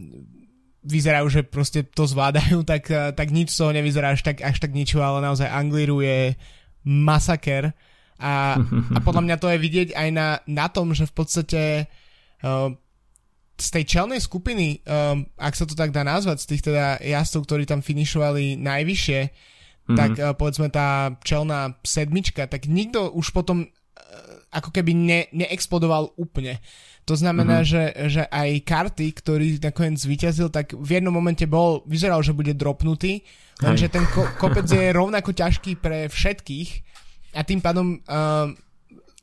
vyzerajú, 0.87 1.27
že 1.29 1.41
proste 1.45 1.85
to 1.85 2.09
zvládajú, 2.09 2.65
tak, 2.65 2.89
uh, 2.89 3.13
tak 3.13 3.29
nič 3.35 3.53
z 3.53 3.59
toho 3.61 3.77
nevyzerá 3.77 4.17
až 4.17 4.25
tak, 4.25 4.41
až 4.41 4.57
tak 4.57 4.73
ničo, 4.73 5.05
ale 5.05 5.21
naozaj 5.21 5.51
Angliru 5.51 6.01
je 6.01 6.33
masaker 6.89 7.77
a, 8.17 8.57
a 8.97 8.99
podľa 9.05 9.23
mňa 9.29 9.37
to 9.37 9.53
je 9.53 9.59
vidieť 9.61 9.89
aj 9.93 10.09
na, 10.09 10.41
na 10.49 10.67
tom, 10.73 10.97
že 10.97 11.05
v 11.05 11.15
podstate 11.15 11.63
Ehm, 12.43 12.79
z 13.59 13.69
tej 13.75 13.85
čelnej 13.85 14.23
skupiny, 14.23 14.87
um, 14.87 15.27
ak 15.35 15.59
sa 15.59 15.67
to 15.67 15.75
tak 15.75 15.91
dá 15.91 16.07
nazvať, 16.07 16.47
z 16.47 16.49
tých 16.55 16.63
teda 16.71 17.03
jazdcov, 17.03 17.43
ktorí 17.43 17.63
tam 17.67 17.83
finišovali 17.83 18.55
najvyššie, 18.55 19.21
mm-hmm. 19.27 19.99
tak 19.99 20.11
uh, 20.15 20.33
povedzme 20.39 20.71
tá 20.71 21.19
čelná 21.27 21.75
sedmička, 21.83 22.47
tak 22.47 22.71
nikto 22.71 23.11
už 23.11 23.35
potom 23.35 23.67
uh, 23.67 23.69
ako 24.55 24.71
keby 24.71 24.95
ne, 24.95 25.21
neexplodoval 25.35 26.15
úplne. 26.15 26.63
To 27.11 27.19
znamená, 27.19 27.67
mm-hmm. 27.67 27.73
že, 27.73 27.85
že 28.07 28.23
aj 28.31 28.69
karty, 28.69 29.07
ktorý 29.17 29.47
nakoniec 29.59 29.99
zvíťazil, 29.99 30.55
tak 30.55 30.77
v 30.79 31.01
jednom 31.01 31.11
momente 31.11 31.49
bol, 31.49 31.83
vyzeral, 31.89 32.23
že 32.23 32.37
bude 32.37 32.55
dropnutý, 32.55 33.27
lenže 33.59 33.91
ten 33.91 34.07
ko- 34.15 34.29
kopec 34.39 34.71
je 34.71 34.95
rovnako 34.95 35.35
ťažký 35.35 35.83
pre 35.83 36.07
všetkých 36.07 36.71
a 37.35 37.43
tým 37.43 37.59
pádom 37.59 37.99
uh, 38.07 38.55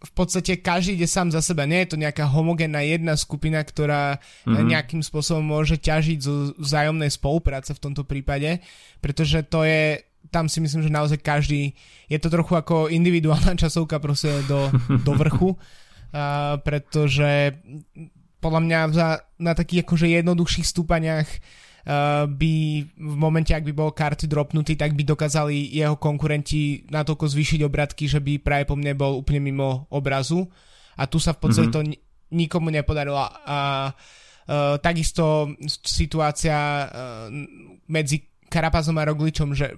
v 0.03 0.11
podstate 0.11 0.59
každý 0.59 0.99
ide 0.99 1.07
sám 1.07 1.31
za 1.31 1.39
seba. 1.39 1.63
Nie 1.63 1.87
je 1.87 1.95
to 1.95 2.01
nejaká 2.01 2.27
homogénna 2.27 2.83
jedna 2.83 3.15
skupina, 3.15 3.63
ktorá 3.63 4.19
mm-hmm. 4.43 4.67
nejakým 4.67 5.01
spôsobom 5.01 5.41
môže 5.41 5.79
ťažiť 5.79 6.19
zo 6.19 6.51
vzájomnej 6.59 7.09
spolupráce 7.09 7.71
v 7.71 7.83
tomto 7.83 8.03
prípade, 8.03 8.59
pretože 8.99 9.41
to 9.47 9.63
je 9.63 10.03
tam 10.33 10.49
si 10.49 10.57
myslím, 10.57 10.81
že 10.81 10.89
naozaj 10.89 11.21
každý 11.21 11.77
je 12.09 12.17
to 12.17 12.33
trochu 12.33 12.57
ako 12.57 12.89
individuálna 12.89 13.55
časovka 13.61 14.01
proste 14.01 14.33
do, 14.49 14.73
do 15.05 15.13
vrchu, 15.13 15.53
uh, 15.55 16.57
pretože 16.59 17.55
podľa 18.41 18.61
mňa 18.61 18.79
za, 18.93 19.07
na 19.37 19.53
takých 19.53 19.85
akože 19.85 20.11
jednoduchších 20.11 20.65
stúpaniach 20.65 21.29
Eh, 21.29 21.64
by 22.25 22.53
v 22.97 23.15
momente, 23.15 23.53
ak 23.53 23.61
by 23.61 23.73
bol 23.77 23.93
karty 23.93 24.25
dropnutý, 24.25 24.73
tak 24.73 24.97
by 24.97 25.05
dokázali 25.05 25.69
jeho 25.69 26.01
konkurenti 26.01 26.81
natoľko 26.89 27.29
zvýšiť 27.29 27.61
obratky, 27.61 28.09
že 28.09 28.17
by 28.17 28.41
práve 28.41 28.65
po 28.65 28.73
mne 28.73 28.97
bol 28.97 29.21
úplne 29.21 29.37
mimo 29.37 29.85
obrazu. 29.93 30.49
A 30.97 31.05
tu 31.05 31.21
sa 31.21 31.37
v 31.37 31.45
podstate 31.45 31.69
mm-hmm. 31.69 31.93
to 31.93 32.33
nikomu 32.33 32.73
nepodarilo. 32.73 33.21
A 33.21 33.93
uh, 33.93 34.75
takisto 34.81 35.53
situácia 35.85 36.57
uh, 36.57 37.29
medzi 37.85 38.33
Karapazom 38.49 38.97
a 38.97 39.05
Rogličom, 39.05 39.53
že 39.53 39.69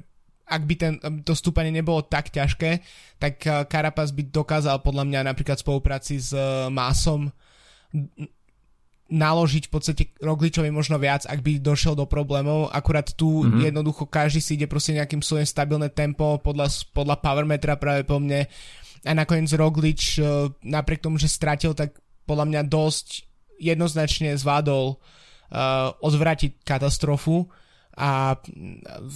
ak 0.47 0.63
by 0.63 0.75
ten, 0.79 0.93
to 1.27 1.35
stúpanie 1.35 1.75
nebolo 1.75 2.07
tak 2.07 2.31
ťažké, 2.31 2.79
tak 3.19 3.43
Karapaz 3.43 4.15
by 4.15 4.31
dokázal 4.31 4.79
podľa 4.79 5.03
mňa 5.03 5.19
napríklad 5.27 5.59
v 5.59 5.65
spolupráci 5.67 6.23
s 6.23 6.31
Másom 6.71 7.27
naložiť 9.07 9.63
v 9.67 9.71
podstate 9.71 10.03
Rogličovi 10.19 10.67
možno 10.67 10.99
viac, 10.99 11.23
ak 11.23 11.39
by 11.39 11.63
došiel 11.63 11.95
do 11.95 12.03
problémov. 12.03 12.67
Akurát 12.71 13.07
tu 13.15 13.43
mm-hmm. 13.43 13.71
jednoducho 13.71 14.03
každý 14.07 14.43
si 14.43 14.59
ide 14.59 14.67
proste 14.67 14.95
nejakým 14.95 15.23
svojím 15.23 15.47
stabilné 15.47 15.89
tempo 15.91 16.39
podľa, 16.43 16.67
podľa 16.91 17.15
powermetra 17.23 17.79
práve 17.79 18.03
po 18.03 18.19
mne. 18.19 18.45
A 19.07 19.11
nakoniec 19.15 19.47
Roglič 19.55 20.19
e, 20.19 20.51
napriek 20.67 20.99
tomu, 20.99 21.15
že 21.15 21.31
stratil, 21.31 21.71
tak 21.71 21.95
podľa 22.27 22.45
mňa 22.51 22.61
dosť 22.67 23.23
jednoznačne 23.57 24.37
zvládol 24.37 24.85
uh, 24.93 25.89
odvratiť 25.97 26.61
katastrofu 26.61 27.49
a 27.97 28.37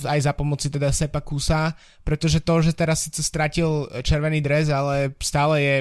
aj 0.09 0.19
za 0.25 0.33
pomoci 0.33 0.73
teda 0.73 0.89
Sepa 0.89 1.21
Kusa, 1.21 1.77
pretože 2.01 2.41
to, 2.41 2.65
že 2.65 2.73
teraz 2.73 3.05
síce 3.05 3.21
stratil 3.21 3.85
červený 4.01 4.41
dres, 4.41 4.73
ale 4.73 5.13
stále 5.21 5.55
je 5.61 5.75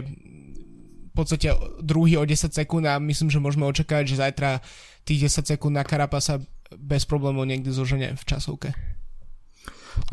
v 1.10 1.12
podstate 1.18 1.50
druhý 1.82 2.14
o 2.16 2.24
10 2.24 2.54
sekúnd 2.54 2.86
a 2.86 3.02
myslím, 3.02 3.34
že 3.34 3.42
môžeme 3.42 3.66
očakávať, 3.66 4.04
že 4.14 4.22
zajtra 4.22 4.62
tých 5.02 5.26
10 5.26 5.58
sekúnd 5.58 5.74
na 5.74 5.82
Karapasa 5.82 6.38
bez 6.78 7.02
problémov 7.02 7.50
niekde 7.50 7.74
zožene 7.74 8.14
v 8.14 8.22
časovke. 8.22 8.70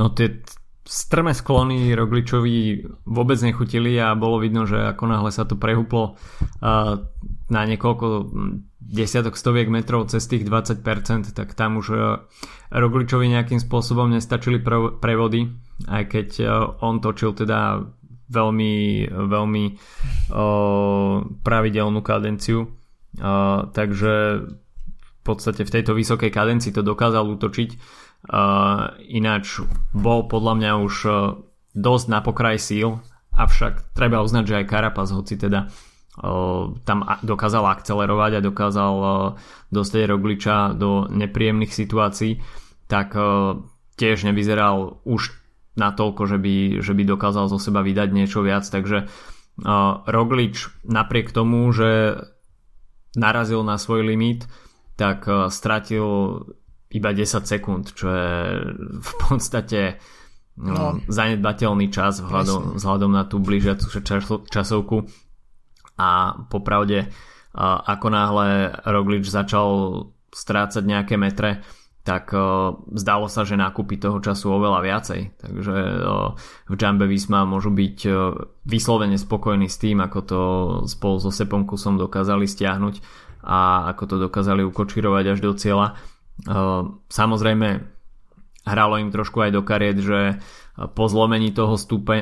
No 0.01 0.09
tie 0.09 0.41
strme 0.87 1.37
sklony 1.37 1.93
Rogličovi 1.93 2.81
vôbec 3.05 3.37
nechutili 3.43 3.99
a 3.99 4.17
bolo 4.17 4.41
vidno, 4.41 4.65
že 4.65 4.79
ako 4.89 5.03
náhle 5.05 5.29
sa 5.29 5.45
to 5.45 5.59
prehúplo 5.59 6.17
na 7.47 7.61
niekoľko 7.67 8.31
desiatok 8.87 9.35
stoviek 9.35 9.67
metrov 9.67 10.07
cez 10.07 10.23
tých 10.25 10.47
20%, 10.47 10.81
tak 11.35 11.53
tam 11.59 11.83
už 11.83 11.87
Rogličovi 12.71 13.27
nejakým 13.27 13.59
spôsobom 13.59 14.07
nestačili 14.09 14.63
prevody, 14.97 15.51
aj 15.91 16.03
keď 16.07 16.27
on 16.79 17.03
točil 17.03 17.35
teda 17.35 17.83
veľmi, 18.27 19.07
veľmi 19.11 19.65
pravidelnú 21.41 21.99
kadenciu. 22.03 22.71
Takže 23.71 24.13
v 24.47 25.21
podstate 25.25 25.67
v 25.67 25.73
tejto 25.73 25.91
vysokej 25.97 26.31
kadencii 26.31 26.71
to 26.71 26.85
dokázal 26.85 27.27
útočiť. 27.27 27.69
Ináč 29.11 29.63
bol 29.91 30.27
podľa 30.27 30.53
mňa 30.59 30.71
už 30.83 30.95
dosť 31.77 32.05
na 32.09 32.19
pokraj 32.25 32.57
síl, 32.57 32.97
avšak 33.37 33.93
treba 33.93 34.25
uznať, 34.25 34.43
že 34.49 34.57
aj 34.57 34.69
Karapaz, 34.69 35.13
hoci 35.13 35.37
teda 35.37 35.69
tam 36.81 36.99
dokázal 37.21 37.61
akcelerovať 37.77 38.41
a 38.41 38.45
dokázal 38.45 38.93
dostať 39.69 40.09
Rogliča 40.09 40.73
do 40.73 41.05
nepríjemných 41.05 41.69
situácií, 41.69 42.41
tak 42.89 43.13
tiež 44.01 44.25
nevyzeral 44.25 44.97
už 45.05 45.36
natoľko, 45.77 46.25
že 46.25 46.37
by, 46.41 46.55
že 46.81 46.93
by 46.97 47.03
dokázal 47.05 47.47
zo 47.47 47.61
seba 47.61 47.85
vydať 47.85 48.09
niečo 48.11 48.41
viac, 48.41 48.65
takže 48.65 49.07
Roglič 50.05 50.69
napriek 50.85 51.33
tomu, 51.33 51.69
že 51.73 52.21
narazil 53.17 53.65
na 53.65 53.81
svoj 53.81 54.05
limit, 54.05 54.45
tak 54.97 55.25
stratil 55.49 56.05
iba 56.93 57.09
10 57.13 57.45
sekúnd, 57.45 57.93
čo 57.93 58.07
je 58.09 58.33
v 59.01 59.11
podstate 59.21 59.97
no, 60.57 61.01
zanedbateľný 61.09 61.89
čas 61.89 62.21
vzhľadom, 62.21 62.77
vzhľadom 62.77 63.11
na 63.13 63.25
tú 63.25 63.41
blížiacu 63.41 63.89
časovku. 64.49 64.97
A 65.97 66.37
popravde 66.49 67.09
ako 67.57 68.07
náhle 68.13 68.69
Roglič 68.85 69.25
začal 69.33 69.69
strácať 70.29 70.83
nejaké 70.85 71.17
metre, 71.17 71.65
tak 72.07 72.31
zdalo 72.95 73.27
sa, 73.27 73.43
že 73.43 73.59
nákupy 73.59 73.99
toho 73.99 74.23
času 74.23 74.55
oveľa 74.55 74.79
viacej. 74.79 75.21
Takže 75.43 75.75
v 76.71 76.73
Jumbe 76.79 77.03
Visma 77.03 77.43
môžu 77.43 77.75
byť 77.75 77.97
vyslovene 78.63 79.19
spokojní 79.19 79.67
s 79.67 79.75
tým, 79.75 79.99
ako 79.99 80.19
to 80.23 80.41
spolu 80.87 81.19
so 81.19 81.35
Sepom 81.35 81.67
Kusom 81.67 81.99
dokázali 81.99 82.47
stiahnuť 82.47 83.03
a 83.43 83.91
ako 83.91 84.03
to 84.07 84.15
dokázali 84.23 84.63
ukočirovať 84.63 85.35
až 85.35 85.39
do 85.43 85.51
cieľa. 85.51 85.99
Samozrejme, 87.11 87.67
hralo 88.67 88.95
im 88.99 89.11
trošku 89.11 89.43
aj 89.43 89.51
do 89.51 89.61
kariet, 89.63 89.99
že 89.99 90.39
po 90.77 91.09
zlomení 91.09 91.49
toho 91.57 91.73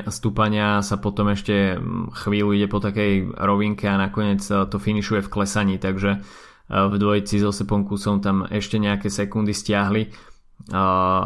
stúpania 0.08 0.80
sa 0.80 0.96
potom 0.96 1.28
ešte 1.28 1.76
mm, 1.76 2.16
chvíľu 2.16 2.56
ide 2.56 2.72
po 2.72 2.80
takej 2.80 3.36
rovinke 3.36 3.84
a 3.92 4.00
nakoniec 4.00 4.40
to 4.48 4.78
finišuje 4.80 5.28
v 5.28 5.32
klesaní, 5.32 5.76
takže 5.76 6.16
e, 6.16 6.20
v 6.70 6.94
dvojici 6.98 7.38
so 7.42 7.54
Sepom 7.54 7.86
Kusom 7.86 8.22
tam 8.22 8.46
ešte 8.50 8.82
nejaké 8.82 9.10
sekundy 9.10 9.54
stiahli, 9.54 10.04
e, 10.06 10.10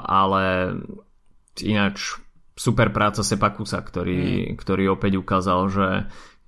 ale 0.04 0.44
ináč 1.64 2.20
super 2.60 2.92
práca 2.92 3.24
Sepa 3.24 3.56
Kusa, 3.56 3.80
ktorý, 3.80 4.52
mm. 4.52 4.60
ktorý 4.60 4.92
opäť 4.92 5.20
ukázal, 5.20 5.60
že 5.72 5.88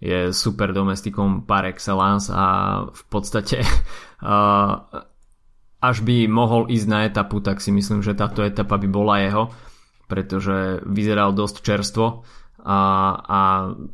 je 0.01 0.33
super 0.33 0.74
domestikom 0.74 1.45
par 1.45 1.69
excellence 1.69 2.27
a 2.33 2.83
v 2.89 3.03
podstate 3.07 3.62
až 5.89 5.98
by 6.01 6.25
mohol 6.25 6.67
ísť 6.67 6.88
na 6.89 7.05
etapu, 7.05 7.38
tak 7.39 7.62
si 7.62 7.69
myslím, 7.69 8.01
že 8.01 8.17
táto 8.17 8.41
etapa 8.41 8.81
by 8.81 8.89
bola 8.89 9.21
jeho 9.21 9.43
pretože 10.12 10.83
vyzeral 10.83 11.31
dosť 11.31 11.63
čerstvo 11.63 12.27
a, 12.67 12.79
a 13.15 13.39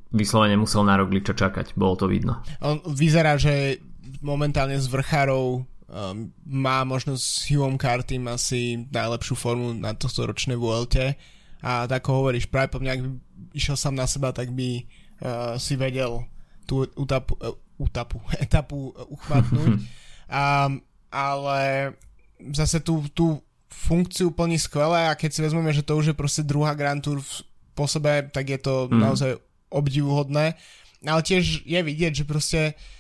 vyslovene 0.10 0.58
musel 0.58 0.82
na 0.82 0.98
Rogliča 0.98 1.38
čakať, 1.38 1.78
bolo 1.78 1.94
to 1.94 2.10
vidno. 2.10 2.42
On 2.66 2.82
vyzerá, 2.90 3.38
že 3.38 3.78
momentálne 4.22 4.78
z 4.80 4.88
vrchárov 4.90 5.64
um, 5.88 6.32
má 6.44 6.84
možnosť 6.84 7.24
s 7.24 7.48
Hughom 7.50 7.80
Kartym 7.80 8.28
asi 8.28 8.88
najlepšiu 8.92 9.36
formu 9.36 9.74
na 9.76 9.96
tohto 9.96 10.28
ročné 10.28 10.60
VLT 10.60 11.16
a 11.64 11.90
tak 11.90 12.06
ako 12.06 12.24
hovoríš, 12.24 12.46
práve 12.48 12.70
po 12.70 12.78
mňa, 12.78 12.92
ak 12.94 13.02
by 13.02 13.10
išiel 13.58 13.74
sám 13.74 13.98
na 13.98 14.06
seba, 14.06 14.30
tak 14.30 14.54
by 14.54 14.86
uh, 15.24 15.58
si 15.58 15.74
vedel 15.74 16.22
tú 16.70 16.86
utapu, 16.94 17.34
uh, 17.42 17.58
utapu, 17.82 18.22
etapu 18.38 18.94
uh, 18.94 19.08
uchmatnúť. 19.16 19.82
um, 20.30 20.72
ale 21.10 21.60
zase 22.54 22.78
tú, 22.84 23.02
tú 23.10 23.42
funkciu 23.74 24.30
plní 24.30 24.62
skvelé 24.62 25.10
a 25.10 25.18
keď 25.18 25.30
si 25.34 25.42
vezmeme, 25.42 25.74
že 25.74 25.82
to 25.82 25.98
už 25.98 26.14
je 26.14 26.16
proste 26.18 26.46
druhá 26.46 26.78
Grand 26.78 27.02
Tour 27.02 27.26
po 27.74 27.90
sebe, 27.90 28.30
tak 28.30 28.50
je 28.50 28.60
to 28.62 28.86
mm. 28.90 28.98
naozaj 29.02 29.32
obdivuhodné. 29.74 30.54
Ale 31.06 31.22
tiež 31.22 31.66
je 31.66 31.80
vidieť, 31.82 32.22
že 32.22 32.26
proste 32.26 32.62
uh, 32.74 32.97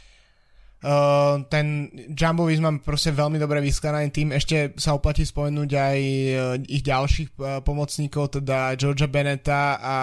ten 1.50 1.90
Jumbo 2.13 2.46
Visma 2.46 2.70
proste 2.78 3.10
veľmi 3.10 3.42
dobre 3.42 3.58
vyskladaný 3.66 4.13
tým. 4.13 4.30
Ešte 4.30 4.78
sa 4.78 4.94
oplatí 4.94 5.26
spomenúť 5.26 5.72
aj 5.74 6.00
uh, 6.00 6.38
ich 6.70 6.86
ďalších 6.86 7.30
uh, 7.38 7.66
pomocníkov, 7.66 8.38
teda 8.38 8.78
Georgia 8.78 9.10
Beneta 9.10 9.82
a 9.82 9.96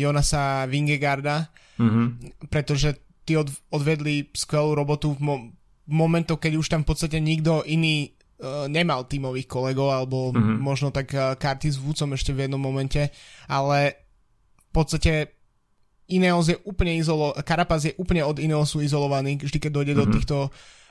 Jonasa 0.00 0.64
Vingegarda, 0.64 1.52
mm-hmm. 1.76 2.06
pretože 2.48 2.96
tí 3.28 3.36
od, 3.36 3.52
odvedli 3.68 4.32
skvelú 4.32 4.72
robotu 4.72 5.12
v 5.12 5.20
mo- 5.20 5.44
momentoch, 5.84 6.40
keď 6.40 6.52
už 6.56 6.66
tam 6.72 6.82
v 6.84 6.88
podstate 6.88 7.20
nikto 7.20 7.64
iný 7.68 8.16
Uh, 8.38 8.70
nemal 8.70 9.02
tímových 9.02 9.50
kolegov, 9.50 9.90
alebo 9.90 10.30
mm-hmm. 10.30 10.62
možno 10.62 10.94
tak 10.94 11.10
uh, 11.10 11.34
karty 11.34 11.74
s 11.74 11.82
Vúcom 11.82 12.14
ešte 12.14 12.30
v 12.30 12.46
jednom 12.46 12.62
momente, 12.62 13.10
ale 13.50 14.06
v 14.54 14.70
podstate 14.70 15.37
Ineos 16.08 16.48
je 16.48 16.56
úplne 16.64 16.96
izolo, 16.96 17.36
Karapaz 17.44 17.84
je 17.84 17.92
úplne 18.00 18.24
od 18.24 18.40
Ineosu 18.40 18.80
izolovaný, 18.80 19.36
vždy 19.44 19.58
keď 19.60 19.70
dojde 19.72 19.92
mm-hmm. 19.92 20.00
do 20.00 20.06
mhm. 20.08 20.14
týchto 20.16 20.38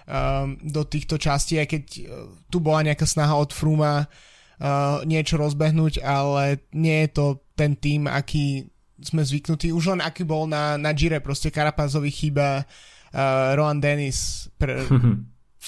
um, 0.08 0.56
do 0.64 0.82
týchto 0.88 1.16
častí, 1.20 1.60
aj 1.60 1.68
keď 1.68 1.84
uh, 1.84 2.02
tu 2.48 2.64
bola 2.64 2.86
nejaká 2.88 3.04
snaha 3.04 3.36
od 3.36 3.52
Fruma 3.52 4.08
uh, 4.08 5.04
niečo 5.04 5.36
rozbehnúť, 5.36 6.02
ale 6.02 6.64
nie 6.72 7.06
je 7.06 7.10
to 7.12 7.26
ten 7.54 7.76
tým, 7.76 8.08
aký 8.08 8.70
sme 8.98 9.22
zvyknutí, 9.22 9.70
už 9.70 9.94
len 9.94 10.02
aký 10.02 10.26
bol 10.26 10.50
na, 10.50 10.74
na 10.80 10.90
Gire, 10.96 11.22
proste 11.22 11.54
Karapazovi 11.54 12.10
chýba 12.10 12.66
uh, 12.66 13.54
Rohan 13.54 13.78
Dennis 13.78 14.50
pre, 14.58 14.86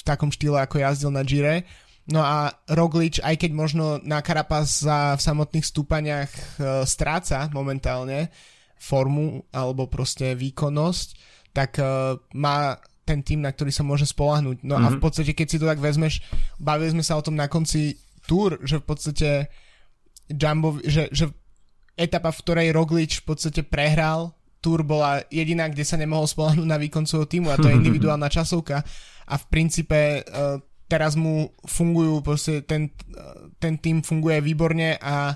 takom 0.02 0.32
štýle, 0.32 0.58
ako 0.58 0.82
jazdil 0.82 1.12
na 1.14 1.22
Gire. 1.22 1.68
No 2.10 2.26
a 2.26 2.50
Roglič, 2.66 3.22
aj 3.22 3.38
keď 3.38 3.50
možno 3.54 3.84
na 4.02 4.18
Carapaz 4.18 4.82
za 4.82 5.14
v 5.14 5.22
samotných 5.22 5.62
stúpaniach 5.62 6.30
e, 6.32 6.42
stráca 6.82 7.46
momentálne 7.54 8.34
formu 8.80 9.44
alebo 9.52 9.86
proste 9.86 10.32
výkonnosť, 10.32 11.08
tak 11.52 11.76
e, 11.76 12.16
má 12.34 12.80
ten 13.04 13.20
tým, 13.20 13.44
na 13.44 13.52
ktorý 13.52 13.68
sa 13.68 13.84
môže 13.84 14.08
spolahnuť. 14.08 14.64
No 14.64 14.80
mm-hmm. 14.80 14.86
a 14.86 14.92
v 14.94 14.98
mhm. 14.98 15.02
podstate, 15.04 15.32
keď 15.36 15.46
si 15.46 15.60
to 15.60 15.68
tak 15.68 15.82
vezmeš, 15.82 16.24
bavili 16.56 16.96
sme 16.96 17.04
sa 17.04 17.20
o 17.20 17.24
tom 17.24 17.36
na 17.36 17.46
konci 17.46 18.00
túr, 18.24 18.56
že 18.64 18.80
v 18.80 18.84
podstate 18.86 19.28
Jumbo, 20.30 20.78
že, 20.86 21.10
že 21.10 21.28
etapa, 21.98 22.30
v 22.30 22.40
ktorej 22.46 22.68
Roglič 22.70 23.20
v 23.20 23.34
podstate 23.34 23.66
prehral, 23.66 24.32
túr 24.62 24.86
bola 24.86 25.24
jediná, 25.32 25.66
kde 25.66 25.82
sa 25.82 25.98
nemohol 25.98 26.28
spolahnúť 26.28 26.68
na 26.68 26.78
výkon 26.78 27.08
svojho 27.08 27.26
týmu 27.26 27.48
a 27.50 27.58
to 27.58 27.66
je 27.66 27.78
individuálna 27.80 28.30
časovka 28.30 28.84
a 29.26 29.34
v 29.34 29.44
princípe 29.50 30.22
uh, 30.22 30.60
teraz 30.86 31.18
mu 31.18 31.50
fungujú, 31.66 32.22
proste 32.22 32.62
ten, 32.62 32.94
uh, 33.16 33.50
ten 33.58 33.80
tým 33.80 34.06
funguje 34.06 34.38
výborne 34.38 35.00
a 35.00 35.34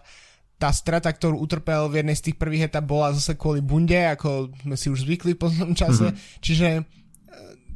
tá 0.58 0.70
strata, 0.70 1.10
ktorú 1.10 1.36
utrpel 1.42 1.90
v 1.90 2.00
jednej 2.00 2.16
z 2.16 2.30
tých 2.30 2.36
prvých 2.38 2.70
etap 2.70 2.86
bola 2.86 3.10
zase 3.10 3.34
kvôli 3.34 3.60
bunde, 3.60 3.98
ako 4.14 4.54
sme 4.62 4.76
si 4.78 4.86
už 4.88 5.04
zvykli 5.04 5.34
po 5.34 5.50
tom 5.50 5.74
čase, 5.74 6.14
mm-hmm. 6.14 6.40
čiže 6.40 6.68
uh, 6.78 6.84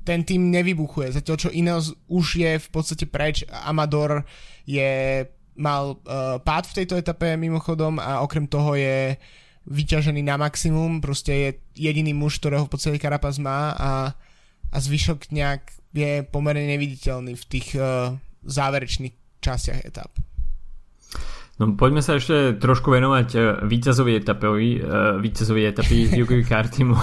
ten 0.06 0.22
tým 0.22 0.48
nevybuchuje. 0.48 1.12
Zatiaľ 1.12 1.36
čo 1.36 1.50
Ineos 1.50 1.92
už 2.06 2.26
je 2.38 2.52
v 2.56 2.68
podstate 2.70 3.04
preč, 3.10 3.42
Amador 3.50 4.22
je 4.64 5.26
mal 5.58 5.98
uh, 5.98 6.38
pád 6.38 6.70
v 6.70 6.76
tejto 6.82 6.94
etape 6.94 7.34
mimochodom 7.34 7.98
a 7.98 8.22
okrem 8.22 8.46
toho 8.46 8.78
je 8.78 9.18
vyťažený 9.68 10.24
na 10.24 10.40
maximum, 10.40 11.02
proste 11.02 11.32
je 11.34 11.48
jediný 11.76 12.16
muž, 12.16 12.40
ktorého 12.40 12.64
v 12.64 12.72
podstate 12.72 12.96
Karapaz 12.96 13.36
má 13.36 13.76
a, 13.76 13.90
a 14.72 14.76
zvyšok 14.80 15.28
nejak 15.28 15.68
je 15.92 16.24
pomerne 16.24 16.64
neviditeľný 16.72 17.36
v 17.36 17.44
tých 17.44 17.76
uh, 17.76 18.16
záverečných 18.46 19.42
častiach 19.44 19.84
etap. 19.84 20.14
No 21.58 21.74
poďme 21.74 22.06
sa 22.06 22.14
ešte 22.14 22.54
trošku 22.62 22.94
venovať 22.94 23.60
víťazovi 23.66 24.22
uh, 24.22 25.18
víťazovi 25.18 25.62
etapy 25.66 26.06
Hugovi 26.14 26.46
Kartimu. 26.50 26.94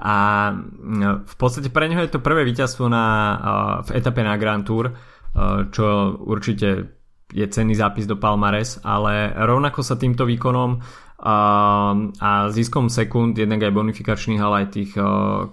a 0.00 0.16
uh, 0.48 1.12
v 1.20 1.34
podstate 1.36 1.68
pre 1.68 1.92
neho 1.92 2.00
je 2.00 2.16
to 2.16 2.24
prvé 2.24 2.48
víťazstvo 2.48 2.88
na, 2.88 3.04
uh, 3.04 3.36
v 3.84 4.00
etape 4.00 4.24
na 4.24 4.40
Grand 4.40 4.64
Tour, 4.64 4.88
uh, 4.88 5.68
čo 5.68 6.16
určite 6.16 6.96
je 7.28 7.44
cenný 7.44 7.76
zápis 7.76 8.08
do 8.08 8.16
Palmares, 8.16 8.80
ale 8.80 9.36
rovnako 9.36 9.84
sa 9.84 10.00
týmto 10.00 10.24
výkonom 10.24 10.80
a 11.24 12.52
ziskom 12.52 12.92
sekúnd, 12.92 13.32
jednak 13.32 13.64
aj 13.64 13.72
bonifikačných, 13.72 14.42
ale 14.44 14.54
aj 14.60 14.68
tých, 14.76 14.92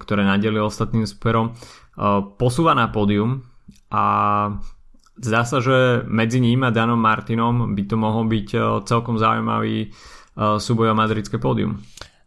ktoré 0.04 0.28
nadelil 0.28 0.68
ostatným 0.68 1.08
superom, 1.08 1.56
posúva 2.36 2.76
na 2.76 2.92
pódium 2.92 3.48
a 3.88 4.04
zdá 5.22 5.46
sa, 5.46 5.62
že 5.62 6.02
medzi 6.10 6.42
ním 6.42 6.66
a 6.66 6.74
Danom 6.74 7.00
Martinom 7.00 7.78
by 7.78 7.84
to 7.86 7.96
mohol 7.96 8.26
byť 8.26 8.48
celkom 8.90 9.22
zaujímavý 9.22 9.94
súboj 10.36 10.92
o 10.92 10.96
madridské 10.98 11.38
pódium. 11.38 11.78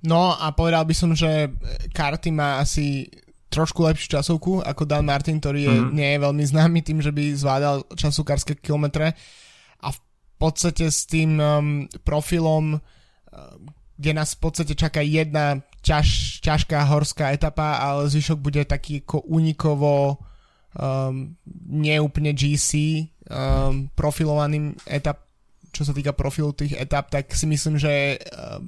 No 0.04 0.36
a 0.36 0.52
povedal 0.52 0.84
by 0.84 0.94
som, 0.94 1.16
že 1.16 1.48
karty 1.96 2.28
má 2.30 2.60
asi 2.60 3.08
trošku 3.48 3.86
lepšiu 3.86 4.18
časovku 4.18 4.60
ako 4.60 4.82
Dan 4.84 5.06
Martin, 5.06 5.38
ktorý 5.38 5.60
je, 5.64 5.74
mm-hmm. 5.78 5.94
nie 5.94 6.08
je 6.10 6.18
veľmi 6.18 6.44
známy 6.44 6.78
tým, 6.82 6.98
že 6.98 7.14
by 7.14 7.38
zvládal 7.38 7.86
časokárske 7.94 8.58
kilometre 8.58 9.14
a 9.80 9.88
v 9.94 10.00
podstate 10.36 10.90
s 10.90 11.06
tým 11.06 11.38
um, 11.38 11.86
profilom, 12.02 12.76
um, 12.76 12.80
kde 13.94 14.10
nás 14.10 14.34
v 14.34 14.40
podstate 14.42 14.74
čaká 14.74 15.00
jedna 15.06 15.62
ťaž, 15.86 16.42
ťažká 16.42 16.82
horská 16.90 17.30
etapa, 17.30 17.78
ale 17.78 18.10
zvyšok 18.10 18.38
bude 18.42 18.66
taký 18.66 19.06
ako 19.06 19.22
unikovo 19.30 20.18
um, 20.78 21.34
neúplne 21.70 22.34
GC 22.34 23.04
um, 23.30 23.88
profilovaným 23.94 24.74
etap, 24.86 25.24
čo 25.74 25.82
sa 25.82 25.94
týka 25.94 26.14
profilu 26.14 26.54
tých 26.54 26.78
etap, 26.78 27.10
tak 27.10 27.30
si 27.34 27.46
myslím, 27.46 27.78
že 27.78 28.18
um, 28.34 28.66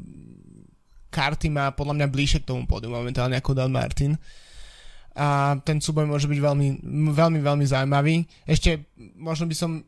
karty 1.10 1.48
má 1.48 1.72
podľa 1.72 2.02
mňa 2.02 2.06
bližšie 2.12 2.42
k 2.44 2.48
tomu 2.52 2.68
pódiu 2.68 2.92
momentálne 2.92 3.38
ako 3.38 3.56
Dan 3.56 3.72
Martin. 3.72 4.18
A 5.16 5.56
ten 5.64 5.80
súboj 5.80 6.04
môže 6.04 6.28
byť 6.28 6.40
veľmi, 6.44 6.68
veľmi, 7.16 7.40
veľmi 7.40 7.64
zaujímavý. 7.64 8.28
Ešte 8.44 8.84
možno 9.16 9.48
by 9.48 9.56
som 9.56 9.80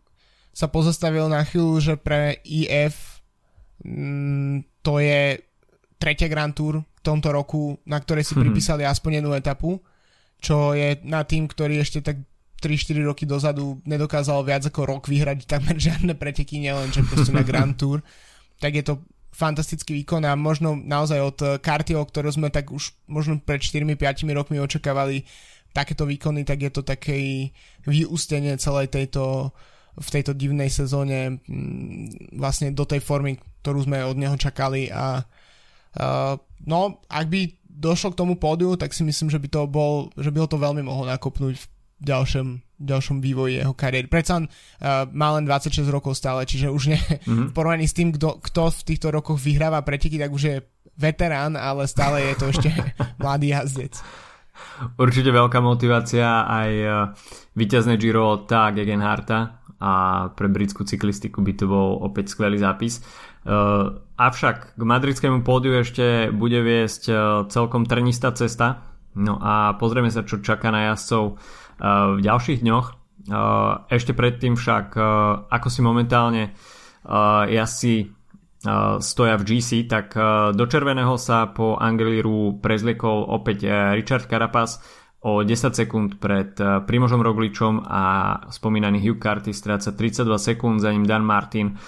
sa 0.57 0.73
pozastavil 0.73 1.29
na 1.29 1.45
chvíľu, 1.45 1.85
že 1.85 1.95
pre 2.01 2.41
IF 2.49 3.21
mm, 3.85 4.81
to 4.81 5.05
je 5.05 5.37
tretia 6.01 6.33
Grand 6.33 6.57
Tour 6.57 6.81
v 6.81 7.01
tomto 7.05 7.29
roku, 7.29 7.77
na 7.85 8.01
ktorej 8.01 8.25
si 8.25 8.33
mm-hmm. 8.33 8.43
pripísali 8.49 8.83
aspoň 8.89 9.21
jednu 9.21 9.37
etapu, 9.37 9.77
čo 10.38 10.74
je 10.74 10.98
na 11.07 11.27
tým, 11.27 11.51
ktorý 11.51 11.83
ešte 11.83 12.03
tak 12.03 12.22
3-4 12.59 13.07
roky 13.07 13.22
dozadu 13.27 13.79
nedokázal 13.87 14.42
viac 14.42 14.66
ako 14.66 14.87
rok 14.87 15.03
vyhrať 15.07 15.46
takmer 15.46 15.79
žiadne 15.90 16.14
preteky, 16.18 16.59
nielen 16.59 16.90
že 16.90 17.07
proste 17.07 17.31
na 17.35 17.46
Grand 17.46 17.74
Tour, 17.74 18.03
tak 18.59 18.74
je 18.74 18.83
to 18.83 18.94
fantastický 19.31 20.03
výkon 20.03 20.27
a 20.27 20.35
možno 20.35 20.74
naozaj 20.74 21.18
od 21.22 21.38
Cartio, 21.62 22.03
ktorého 22.03 22.35
sme 22.35 22.51
tak 22.51 22.74
už 22.74 22.90
možno 23.07 23.38
pred 23.38 23.62
4-5 23.62 24.27
rokmi 24.35 24.59
očakávali 24.59 25.22
takéto 25.70 26.03
výkony, 26.03 26.42
tak 26.42 26.66
je 26.66 26.70
to 26.74 26.83
také 26.83 27.51
vyústenie 27.87 28.59
celej 28.59 28.90
tejto 28.90 29.55
v 29.98 30.09
tejto 30.14 30.33
divnej 30.35 30.70
sezóne 30.70 31.42
mm, 31.42 32.38
vlastne 32.38 32.70
do 32.70 32.87
tej 32.87 33.03
formy, 33.03 33.38
ktorú 33.62 33.83
sme 33.83 34.07
od 34.07 34.14
neho 34.14 34.38
čakali 34.38 34.94
a 34.94 35.27
no, 36.67 36.81
ak 37.11 37.27
by 37.27 37.41
došlo 37.79 38.15
k 38.15 38.19
tomu 38.19 38.35
pódiu, 38.35 38.75
tak 38.75 38.91
si 38.91 39.07
myslím, 39.07 39.31
že 39.31 39.39
by 39.39 39.49
to 39.51 39.61
bol, 39.71 40.11
že 40.19 40.35
by 40.35 40.43
ho 40.43 40.49
to 40.51 40.59
veľmi 40.59 40.83
mohlo 40.83 41.07
nakopnúť 41.07 41.55
v 41.55 41.67
ďalšom, 42.03 42.79
ďalšom 42.79 43.19
vývoji 43.23 43.63
jeho 43.63 43.75
kariéry. 43.75 44.11
Predsa 44.11 44.43
on 44.43 44.47
uh, 44.47 45.07
má 45.11 45.35
len 45.39 45.47
26 45.47 45.87
rokov 45.91 46.19
stále, 46.19 46.47
čiže 46.47 46.71
už 46.71 46.83
nie 46.91 46.99
mm-hmm. 46.99 47.51
v 47.51 47.53
porovnaní 47.55 47.87
s 47.87 47.95
tým, 47.95 48.15
kto, 48.15 48.43
kto 48.43 48.71
v 48.71 48.87
týchto 48.87 49.09
rokoch 49.11 49.39
vyhráva 49.39 49.83
preteky, 49.83 50.19
tak 50.19 50.31
už 50.31 50.43
je 50.43 50.57
veterán, 50.99 51.55
ale 51.55 51.87
stále 51.87 52.23
je 52.23 52.35
to 52.35 52.51
ešte 52.51 52.71
mladý 53.23 53.55
jazdec. 53.55 53.95
Určite 54.99 55.31
veľká 55.31 55.63
motivácia 55.63 56.47
aj 56.47 56.71
uh, 56.83 56.95
víťazné 57.55 57.95
Giro 57.99 58.27
od 58.27 58.51
Gegenharta 58.51 59.63
a 59.79 60.27
pre 60.35 60.51
britskú 60.51 60.83
cyklistiku 60.83 61.39
by 61.39 61.53
to 61.55 61.71
bol 61.71 62.03
opäť 62.03 62.35
skvelý 62.35 62.59
zápis. 62.59 62.99
Uh, 63.46 64.03
avšak 64.18 64.74
k 64.74 64.83
madridskému 64.83 65.46
pódiu 65.46 65.79
ešte 65.79 66.35
bude 66.35 66.59
viesť 66.62 67.03
uh, 67.09 67.18
celkom 67.46 67.87
trnistá 67.87 68.35
cesta. 68.35 68.88
No 69.18 69.38
a 69.42 69.74
pozrieme 69.79 70.11
sa, 70.11 70.22
čo 70.22 70.38
čaká 70.38 70.70
na 70.70 70.92
jazdcov 70.92 71.42
v 71.79 72.20
ďalších 72.22 72.62
dňoch. 72.62 72.87
Ešte 73.90 74.12
predtým 74.14 74.55
však, 74.55 74.94
ako 75.51 75.68
si 75.70 75.81
momentálne 75.83 76.55
ja 77.51 77.66
si 77.66 78.11
stoja 78.98 79.35
v 79.38 79.46
GC, 79.46 79.87
tak 79.87 80.14
do 80.55 80.64
červeného 80.66 81.14
sa 81.18 81.51
po 81.51 81.79
Angliru 81.79 82.59
prezliekol 82.59 83.31
opäť 83.31 83.66
Richard 83.94 84.27
Carapaz 84.27 84.83
o 85.22 85.42
10 85.42 85.74
sekúnd 85.74 86.18
pred 86.18 86.55
Primožom 86.59 87.22
Rogličom 87.22 87.87
a 87.87 88.05
spomínaný 88.51 89.03
Hugh 89.03 89.18
Carty 89.18 89.55
stráca 89.55 89.94
32 89.94 90.27
sekúnd, 90.38 90.79
za 90.83 90.90
ním 90.90 91.07
Dan 91.07 91.22
Martin 91.27 91.79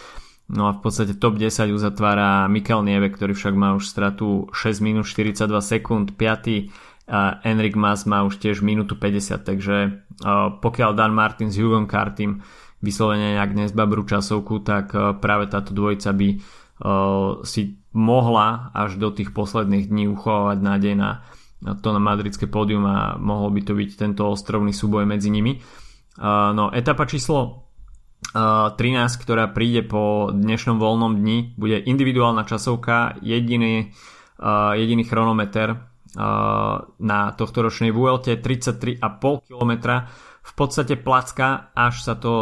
No 0.50 0.66
a 0.66 0.74
v 0.74 0.82
podstate 0.82 1.14
top 1.14 1.38
10 1.38 1.70
uzatvára 1.70 2.50
Mikel 2.50 2.82
Nieve, 2.82 3.14
ktorý 3.14 3.38
však 3.38 3.54
má 3.54 3.78
už 3.78 3.86
stratu 3.86 4.50
6 4.50 4.82
minút 4.82 5.06
42 5.06 5.46
sekúnd, 5.62 6.18
5. 6.18 7.10
A 7.10 7.42
Enric 7.42 7.74
Mas 7.74 8.06
má 8.06 8.22
už 8.22 8.38
tiež 8.38 8.62
minútu 8.62 8.94
50, 8.94 9.42
takže 9.42 10.06
pokiaľ 10.62 10.90
Dan 10.94 11.10
Martin 11.10 11.50
s 11.50 11.58
Hugom 11.58 11.90
Kartym 11.90 12.38
vyslovene 12.78 13.34
nejak 13.34 13.50
nezbabru 13.54 14.06
časovku, 14.06 14.62
tak 14.62 14.94
práve 15.18 15.50
táto 15.50 15.74
dvojica 15.74 16.14
by 16.14 16.28
si 17.42 17.62
mohla 17.94 18.70
až 18.70 18.94
do 19.02 19.10
tých 19.10 19.34
posledných 19.34 19.90
dní 19.90 20.06
uchovať 20.06 20.58
nádej 20.62 20.94
na 20.94 21.26
to 21.82 21.92
na 21.92 22.00
madridské 22.00 22.46
pódium 22.48 22.86
a 22.86 23.18
mohol 23.18 23.52
by 23.52 23.60
to 23.66 23.74
byť 23.74 23.90
tento 23.98 24.24
ostrovný 24.30 24.70
súboj 24.72 25.02
medzi 25.02 25.34
nimi. 25.34 25.58
No, 26.54 26.70
etapa 26.70 27.04
číslo 27.10 27.69
13, 28.30 28.78
ktorá 29.18 29.50
príde 29.50 29.82
po 29.82 30.30
dnešnom 30.30 30.78
voľnom 30.78 31.18
dni, 31.18 31.58
bude 31.58 31.82
individuálna 31.82 32.46
časovka, 32.46 33.18
jediný, 33.18 33.90
jediný 34.76 35.02
chronometer 35.02 35.82
na 36.98 37.20
tohto 37.34 37.58
ročnej 37.62 37.90
VLT 37.90 38.38
33,5 38.38 39.50
km 39.50 39.72
v 40.40 40.52
podstate 40.54 40.94
placka, 40.98 41.70
až 41.74 42.02
sa 42.02 42.14
to 42.14 42.32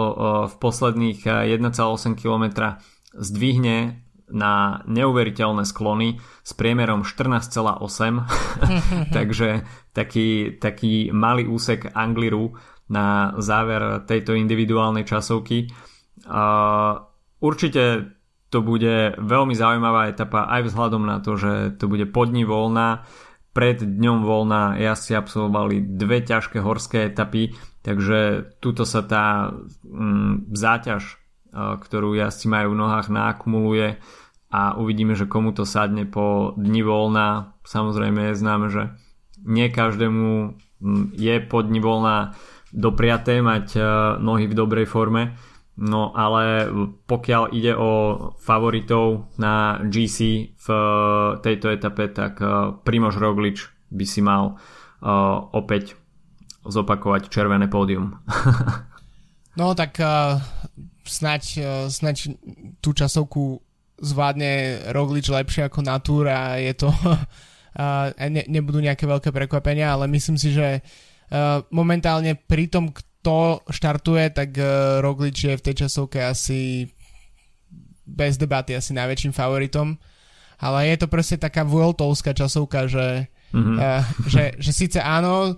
v 0.48 0.54
posledných 0.60 1.24
1,8 1.24 2.16
km 2.16 2.76
zdvihne 3.16 4.04
na 4.28 4.84
neuveriteľné 4.84 5.64
sklony 5.64 6.20
s 6.44 6.52
priemerom 6.52 7.00
14,8 7.00 8.28
takže 9.16 9.64
taký, 9.96 10.60
taký 10.60 11.08
malý 11.16 11.48
úsek 11.48 11.88
Angliru 11.96 12.52
na 12.88 13.36
záver 13.40 14.04
tejto 14.08 14.32
individuálnej 14.32 15.04
časovky. 15.04 15.68
Určite 17.38 17.82
to 18.48 18.58
bude 18.64 19.20
veľmi 19.20 19.52
zaujímavá 19.52 20.08
etapa 20.08 20.48
aj 20.48 20.72
vzhľadom 20.72 21.04
na 21.04 21.20
to, 21.20 21.36
že 21.36 21.76
to 21.76 21.84
bude 21.84 22.08
podní 22.16 22.48
voľná 22.48 23.04
pred 23.52 23.82
dňom 23.82 24.24
voľna 24.24 24.78
jazdci 24.78 25.18
absolvovali 25.18 25.82
dve 25.98 26.22
ťažké 26.22 26.62
horské 26.62 27.10
etapy, 27.10 27.52
takže 27.82 28.54
tuto 28.62 28.86
sa 28.86 29.02
tá 29.02 29.50
mm, 29.82 30.54
záťaž, 30.54 31.18
ktorú 31.56 32.14
jazdci 32.14 32.46
majú 32.46 32.76
v 32.76 32.80
nohách, 32.86 33.10
naakumuluje 33.10 33.98
a 34.48 34.78
uvidíme, 34.78 35.18
že 35.18 35.26
komu 35.26 35.52
to 35.52 35.66
sadne 35.66 36.06
po 36.06 36.54
dni 36.54 36.86
voľna. 36.86 37.58
Samozrejme 37.66 38.30
je 38.30 38.40
známe, 38.40 38.66
že 38.70 38.94
nie 39.42 39.68
každému 39.68 40.54
mm, 40.78 41.04
je 41.18 41.34
po 41.42 41.58
dni 41.66 41.80
voľna 41.82 42.38
dopriaté 42.72 43.40
mať 43.40 43.66
e, 43.76 43.80
nohy 44.20 44.46
v 44.50 44.54
dobrej 44.54 44.86
forme, 44.86 45.38
No 45.78 46.10
ale 46.10 46.66
pokiaľ 47.06 47.54
ide 47.54 47.70
o 47.78 47.90
favoritov 48.42 49.30
na 49.38 49.78
GC 49.86 50.50
v 50.58 50.66
eh, 50.74 50.82
tejto 51.38 51.70
etape, 51.70 52.10
tak 52.10 52.42
eh, 52.42 52.74
Primož 52.82 53.22
Roglič 53.22 53.70
by 53.88 54.04
si 54.04 54.20
mal 54.20 54.58
opäť 55.54 55.94
zopakovať 56.66 57.30
červené 57.30 57.70
pódium. 57.70 58.18
no 59.62 59.70
tak 59.78 59.94
uh, 60.02 60.42
snať, 61.06 61.42
uh, 61.62 61.86
snať 61.86 62.34
tú 62.82 62.90
časovku 62.90 63.62
zvládne 64.02 64.82
Roglič 64.90 65.30
lepšie 65.30 65.70
ako 65.70 65.86
Natur 65.86 66.26
a 66.26 66.58
je 66.58 66.74
to 66.74 66.90
uh, 66.98 68.10
ne, 68.26 68.42
nebudú 68.50 68.82
nejaké 68.82 69.06
veľké 69.06 69.30
prekvapenia, 69.30 69.94
ale 69.94 70.10
myslím 70.10 70.34
si, 70.34 70.50
že 70.50 70.82
uh, 70.82 71.17
momentálne 71.68 72.34
pri 72.34 72.72
tom, 72.72 72.88
kto 72.92 73.60
štartuje, 73.68 74.32
tak 74.32 74.56
uh, 74.56 74.98
Roglič 75.04 75.44
je 75.44 75.54
v 75.58 75.64
tej 75.64 75.74
časovke 75.84 76.24
asi 76.24 76.88
bez 78.08 78.40
debaty 78.40 78.72
asi 78.72 78.96
najväčším 78.96 79.36
favoritom. 79.36 80.00
Ale 80.58 80.90
je 80.90 80.96
to 80.98 81.06
proste 81.06 81.38
taká 81.38 81.62
Vueltovská 81.62 82.34
časovka, 82.34 82.88
že, 82.88 83.28
mm-hmm. 83.52 83.76
uh, 83.78 84.02
že, 84.26 84.56
že 84.58 84.72
síce 84.72 84.98
áno, 84.98 85.54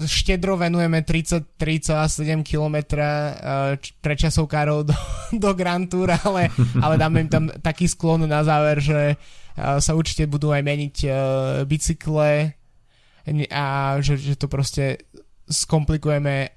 štedro 0.00 0.56
venujeme 0.56 1.02
33,7 1.02 2.46
km 2.46 2.76
pre 4.00 4.14
časovkárov 4.16 4.78
do, 4.86 4.96
do 5.42 5.50
Grand 5.52 5.90
Tour, 5.90 6.14
ale, 6.14 6.48
ale 6.78 6.94
dáme 6.94 7.26
im 7.26 7.30
tam 7.30 7.44
taký 7.60 7.90
sklon 7.90 8.24
na 8.24 8.46
záver, 8.46 8.80
že 8.80 9.18
sa 9.60 9.92
určite 9.92 10.24
budú 10.24 10.54
aj 10.54 10.62
meniť 10.62 10.96
bicykle 11.68 12.59
a 13.50 13.96
že, 14.00 14.16
že 14.16 14.34
to 14.36 14.46
proste 14.48 15.04
skomplikujeme 15.50 16.54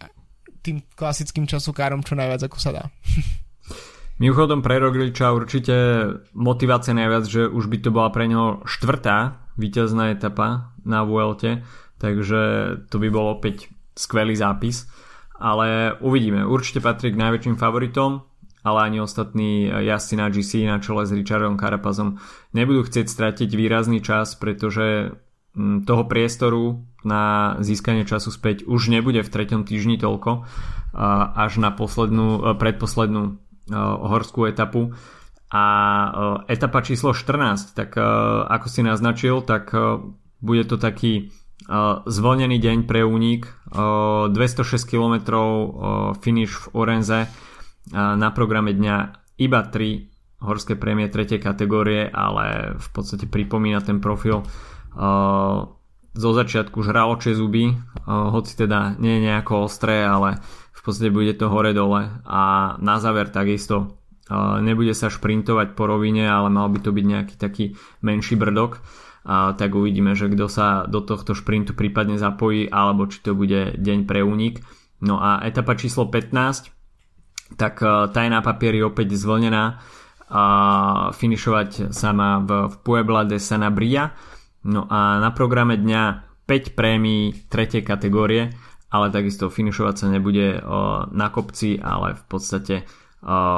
tým 0.63 0.79
klasickým 0.95 1.43
časokárom 1.43 2.05
čo 2.05 2.15
najviac 2.15 2.47
ako 2.47 2.57
sa 2.57 2.71
dá. 2.71 2.83
Mimochodom 4.21 4.61
pre 4.61 4.77
Rogliča 4.79 5.33
určite 5.33 5.75
motivácia 6.37 6.93
najviac, 6.93 7.25
že 7.25 7.41
už 7.49 7.67
by 7.67 7.77
to 7.81 7.89
bola 7.89 8.13
pre 8.13 8.29
neho 8.29 8.61
štvrtá 8.63 9.41
víťazná 9.57 10.13
etapa 10.13 10.71
na 10.85 11.01
Vuelte, 11.03 11.65
takže 11.97 12.41
to 12.87 13.01
by 13.01 13.09
bol 13.09 13.33
opäť 13.33 13.73
skvelý 13.97 14.37
zápis. 14.37 14.85
Ale 15.43 15.97
uvidíme, 15.99 16.45
určite 16.45 16.79
patrí 16.79 17.11
k 17.11 17.19
najväčším 17.19 17.59
favoritom, 17.59 18.23
ale 18.63 18.79
ani 18.79 19.03
ostatní 19.03 19.67
jazdci 19.67 20.15
na 20.15 20.31
GC 20.31 20.51
na 20.69 20.77
čele 20.79 21.03
s 21.03 21.11
Richardom 21.11 21.59
Carapazom 21.59 22.21
nebudú 22.55 22.87
chcieť 22.87 23.11
stratiť 23.11 23.49
výrazný 23.51 23.99
čas, 23.99 24.39
pretože 24.39 25.17
toho 25.57 26.03
priestoru 26.09 26.81
na 27.05 27.55
získanie 27.61 28.09
času 28.09 28.33
späť 28.33 28.65
už 28.65 28.89
nebude 28.89 29.21
v 29.21 29.29
treťom 29.29 29.69
týždni 29.69 30.01
toľko 30.01 30.49
až 31.37 31.61
na 31.61 31.69
poslednú, 31.69 32.57
predposlednú 32.57 33.37
horskú 34.09 34.49
etapu 34.49 34.97
a 35.53 35.65
etapa 36.49 36.81
číslo 36.81 37.13
14 37.13 37.77
tak 37.77 37.93
ako 38.49 38.65
si 38.65 38.81
naznačil 38.81 39.45
tak 39.45 39.69
bude 40.41 40.63
to 40.65 40.81
taký 40.81 41.29
zvolnený 42.09 42.57
deň 42.57 42.77
pre 42.89 43.05
únik 43.05 43.47
206 43.69 44.33
km 44.89 45.15
finish 46.17 46.57
v 46.57 46.65
Orenze 46.73 47.29
na 47.93 48.29
programe 48.33 48.73
dňa 48.73 48.95
iba 49.37 49.61
3 49.61 50.41
horské 50.43 50.75
prémie 50.75 51.07
3. 51.07 51.39
kategórie 51.39 52.09
ale 52.09 52.75
v 52.75 52.87
podstate 52.89 53.29
pripomína 53.29 53.79
ten 53.85 54.03
profil 54.03 54.43
zo 56.13 56.29
začiatku 56.37 56.85
žraločie 56.85 57.33
zuby, 57.33 57.73
hoci 58.05 58.53
teda 58.53 58.97
nie 59.01 59.17
je 59.17 59.25
nejako 59.29 59.65
ostré, 59.65 60.05
ale 60.05 60.37
v 60.73 60.81
podstate 60.85 61.09
bude 61.09 61.33
to 61.33 61.49
hore-dole 61.49 62.21
a 62.27 62.75
na 62.77 62.95
záver 63.01 63.33
takisto 63.33 63.97
nebude 64.61 64.95
sa 64.95 65.11
šprintovať 65.11 65.75
po 65.75 65.89
rovine, 65.89 66.27
ale 66.27 66.47
mal 66.47 66.71
by 66.71 66.79
to 66.79 66.95
byť 66.95 67.05
nejaký 67.05 67.35
taký 67.35 67.65
menší 68.05 68.39
brdok. 68.39 68.79
A 69.23 69.55
tak 69.55 69.71
uvidíme, 69.71 70.19
že 70.19 70.27
kto 70.27 70.51
sa 70.51 70.83
do 70.83 70.99
tohto 70.99 71.31
šprintu 71.31 71.71
prípadne 71.71 72.19
zapojí 72.19 72.67
alebo 72.67 73.07
či 73.07 73.23
to 73.23 73.31
bude 73.31 73.79
deň 73.79 74.03
pre 74.03 74.19
únik. 74.19 74.59
No 74.99 75.19
a 75.19 75.39
etapa 75.47 75.79
číslo 75.79 76.11
15 76.11 76.71
tak 77.55 77.79
tá 77.83 78.19
je 78.19 78.31
na 78.31 78.41
papieri 78.43 78.83
opäť 78.83 79.15
zvlnená. 79.15 79.79
A 80.33 80.43
finišovať 81.13 81.93
sa 81.93 82.09
má 82.09 82.41
v, 82.41 82.73
Puebla 82.81 83.23
de 83.23 83.37
Sanabria 83.37 84.11
No 84.63 84.87
a 84.87 85.19
na 85.19 85.29
programe 85.35 85.75
dňa 85.75 86.03
5 86.47 86.75
prémií 86.75 87.47
3. 87.51 87.83
kategórie, 87.83 88.51
ale 88.93 89.09
takisto 89.09 89.47
finišovať 89.51 89.95
sa 89.95 90.07
nebude 90.11 90.59
na 91.11 91.27
kopci, 91.31 91.79
ale 91.79 92.15
v 92.15 92.23
podstate 92.27 92.75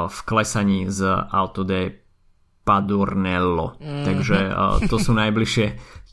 v 0.06 0.18
klesaní 0.22 0.86
z 0.86 1.06
Alto 1.30 1.66
de 1.66 1.92
Padurnello. 2.66 3.78
Mm. 3.78 4.04
Takže 4.06 4.38
to 4.90 4.96
sú 4.98 5.14
najbližšie 5.14 5.66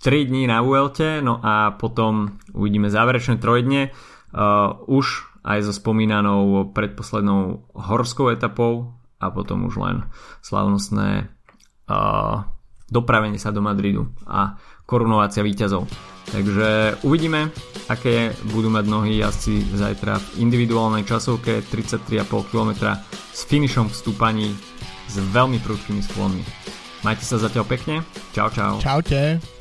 3 0.04 0.30
dní 0.30 0.46
na 0.50 0.60
Vuelte, 0.62 1.22
no 1.24 1.40
a 1.42 1.74
potom 1.74 2.42
uvidíme 2.54 2.92
záverečné 2.92 3.40
trojdne. 3.40 3.94
Už 4.90 5.06
aj 5.46 5.60
so 5.66 5.74
spomínanou 5.76 6.74
predposlednou 6.74 7.70
horskou 7.74 8.34
etapou 8.34 8.98
a 9.22 9.32
potom 9.32 9.70
už 9.70 9.78
len 9.80 10.06
slavnostné 10.44 11.32
dopravenie 12.94 13.40
sa 13.42 13.50
do 13.50 13.64
Madridu 13.64 14.14
a 14.28 14.60
korunovácia 14.86 15.44
víťazov. 15.44 15.88
Takže 16.34 16.98
uvidíme, 17.06 17.52
aké 17.92 18.34
budú 18.56 18.72
mať 18.72 18.86
nohy 18.90 19.22
jazdci 19.22 19.76
zajtra 19.76 20.18
v 20.18 20.28
individuálnej 20.48 21.04
časovke 21.06 21.62
33,5 21.68 22.26
km 22.50 22.72
s 23.34 23.42
finišom 23.46 23.92
v 23.92 23.96
stúpaní 23.96 24.48
s 25.12 25.16
veľmi 25.20 25.62
prudkými 25.62 26.02
sklonmi. 26.02 26.44
Majte 27.04 27.28
sa 27.28 27.38
zatiaľ 27.38 27.68
pekne. 27.68 27.96
Čau, 28.32 28.50
čau. 28.50 28.80
Čaute. 28.80 29.53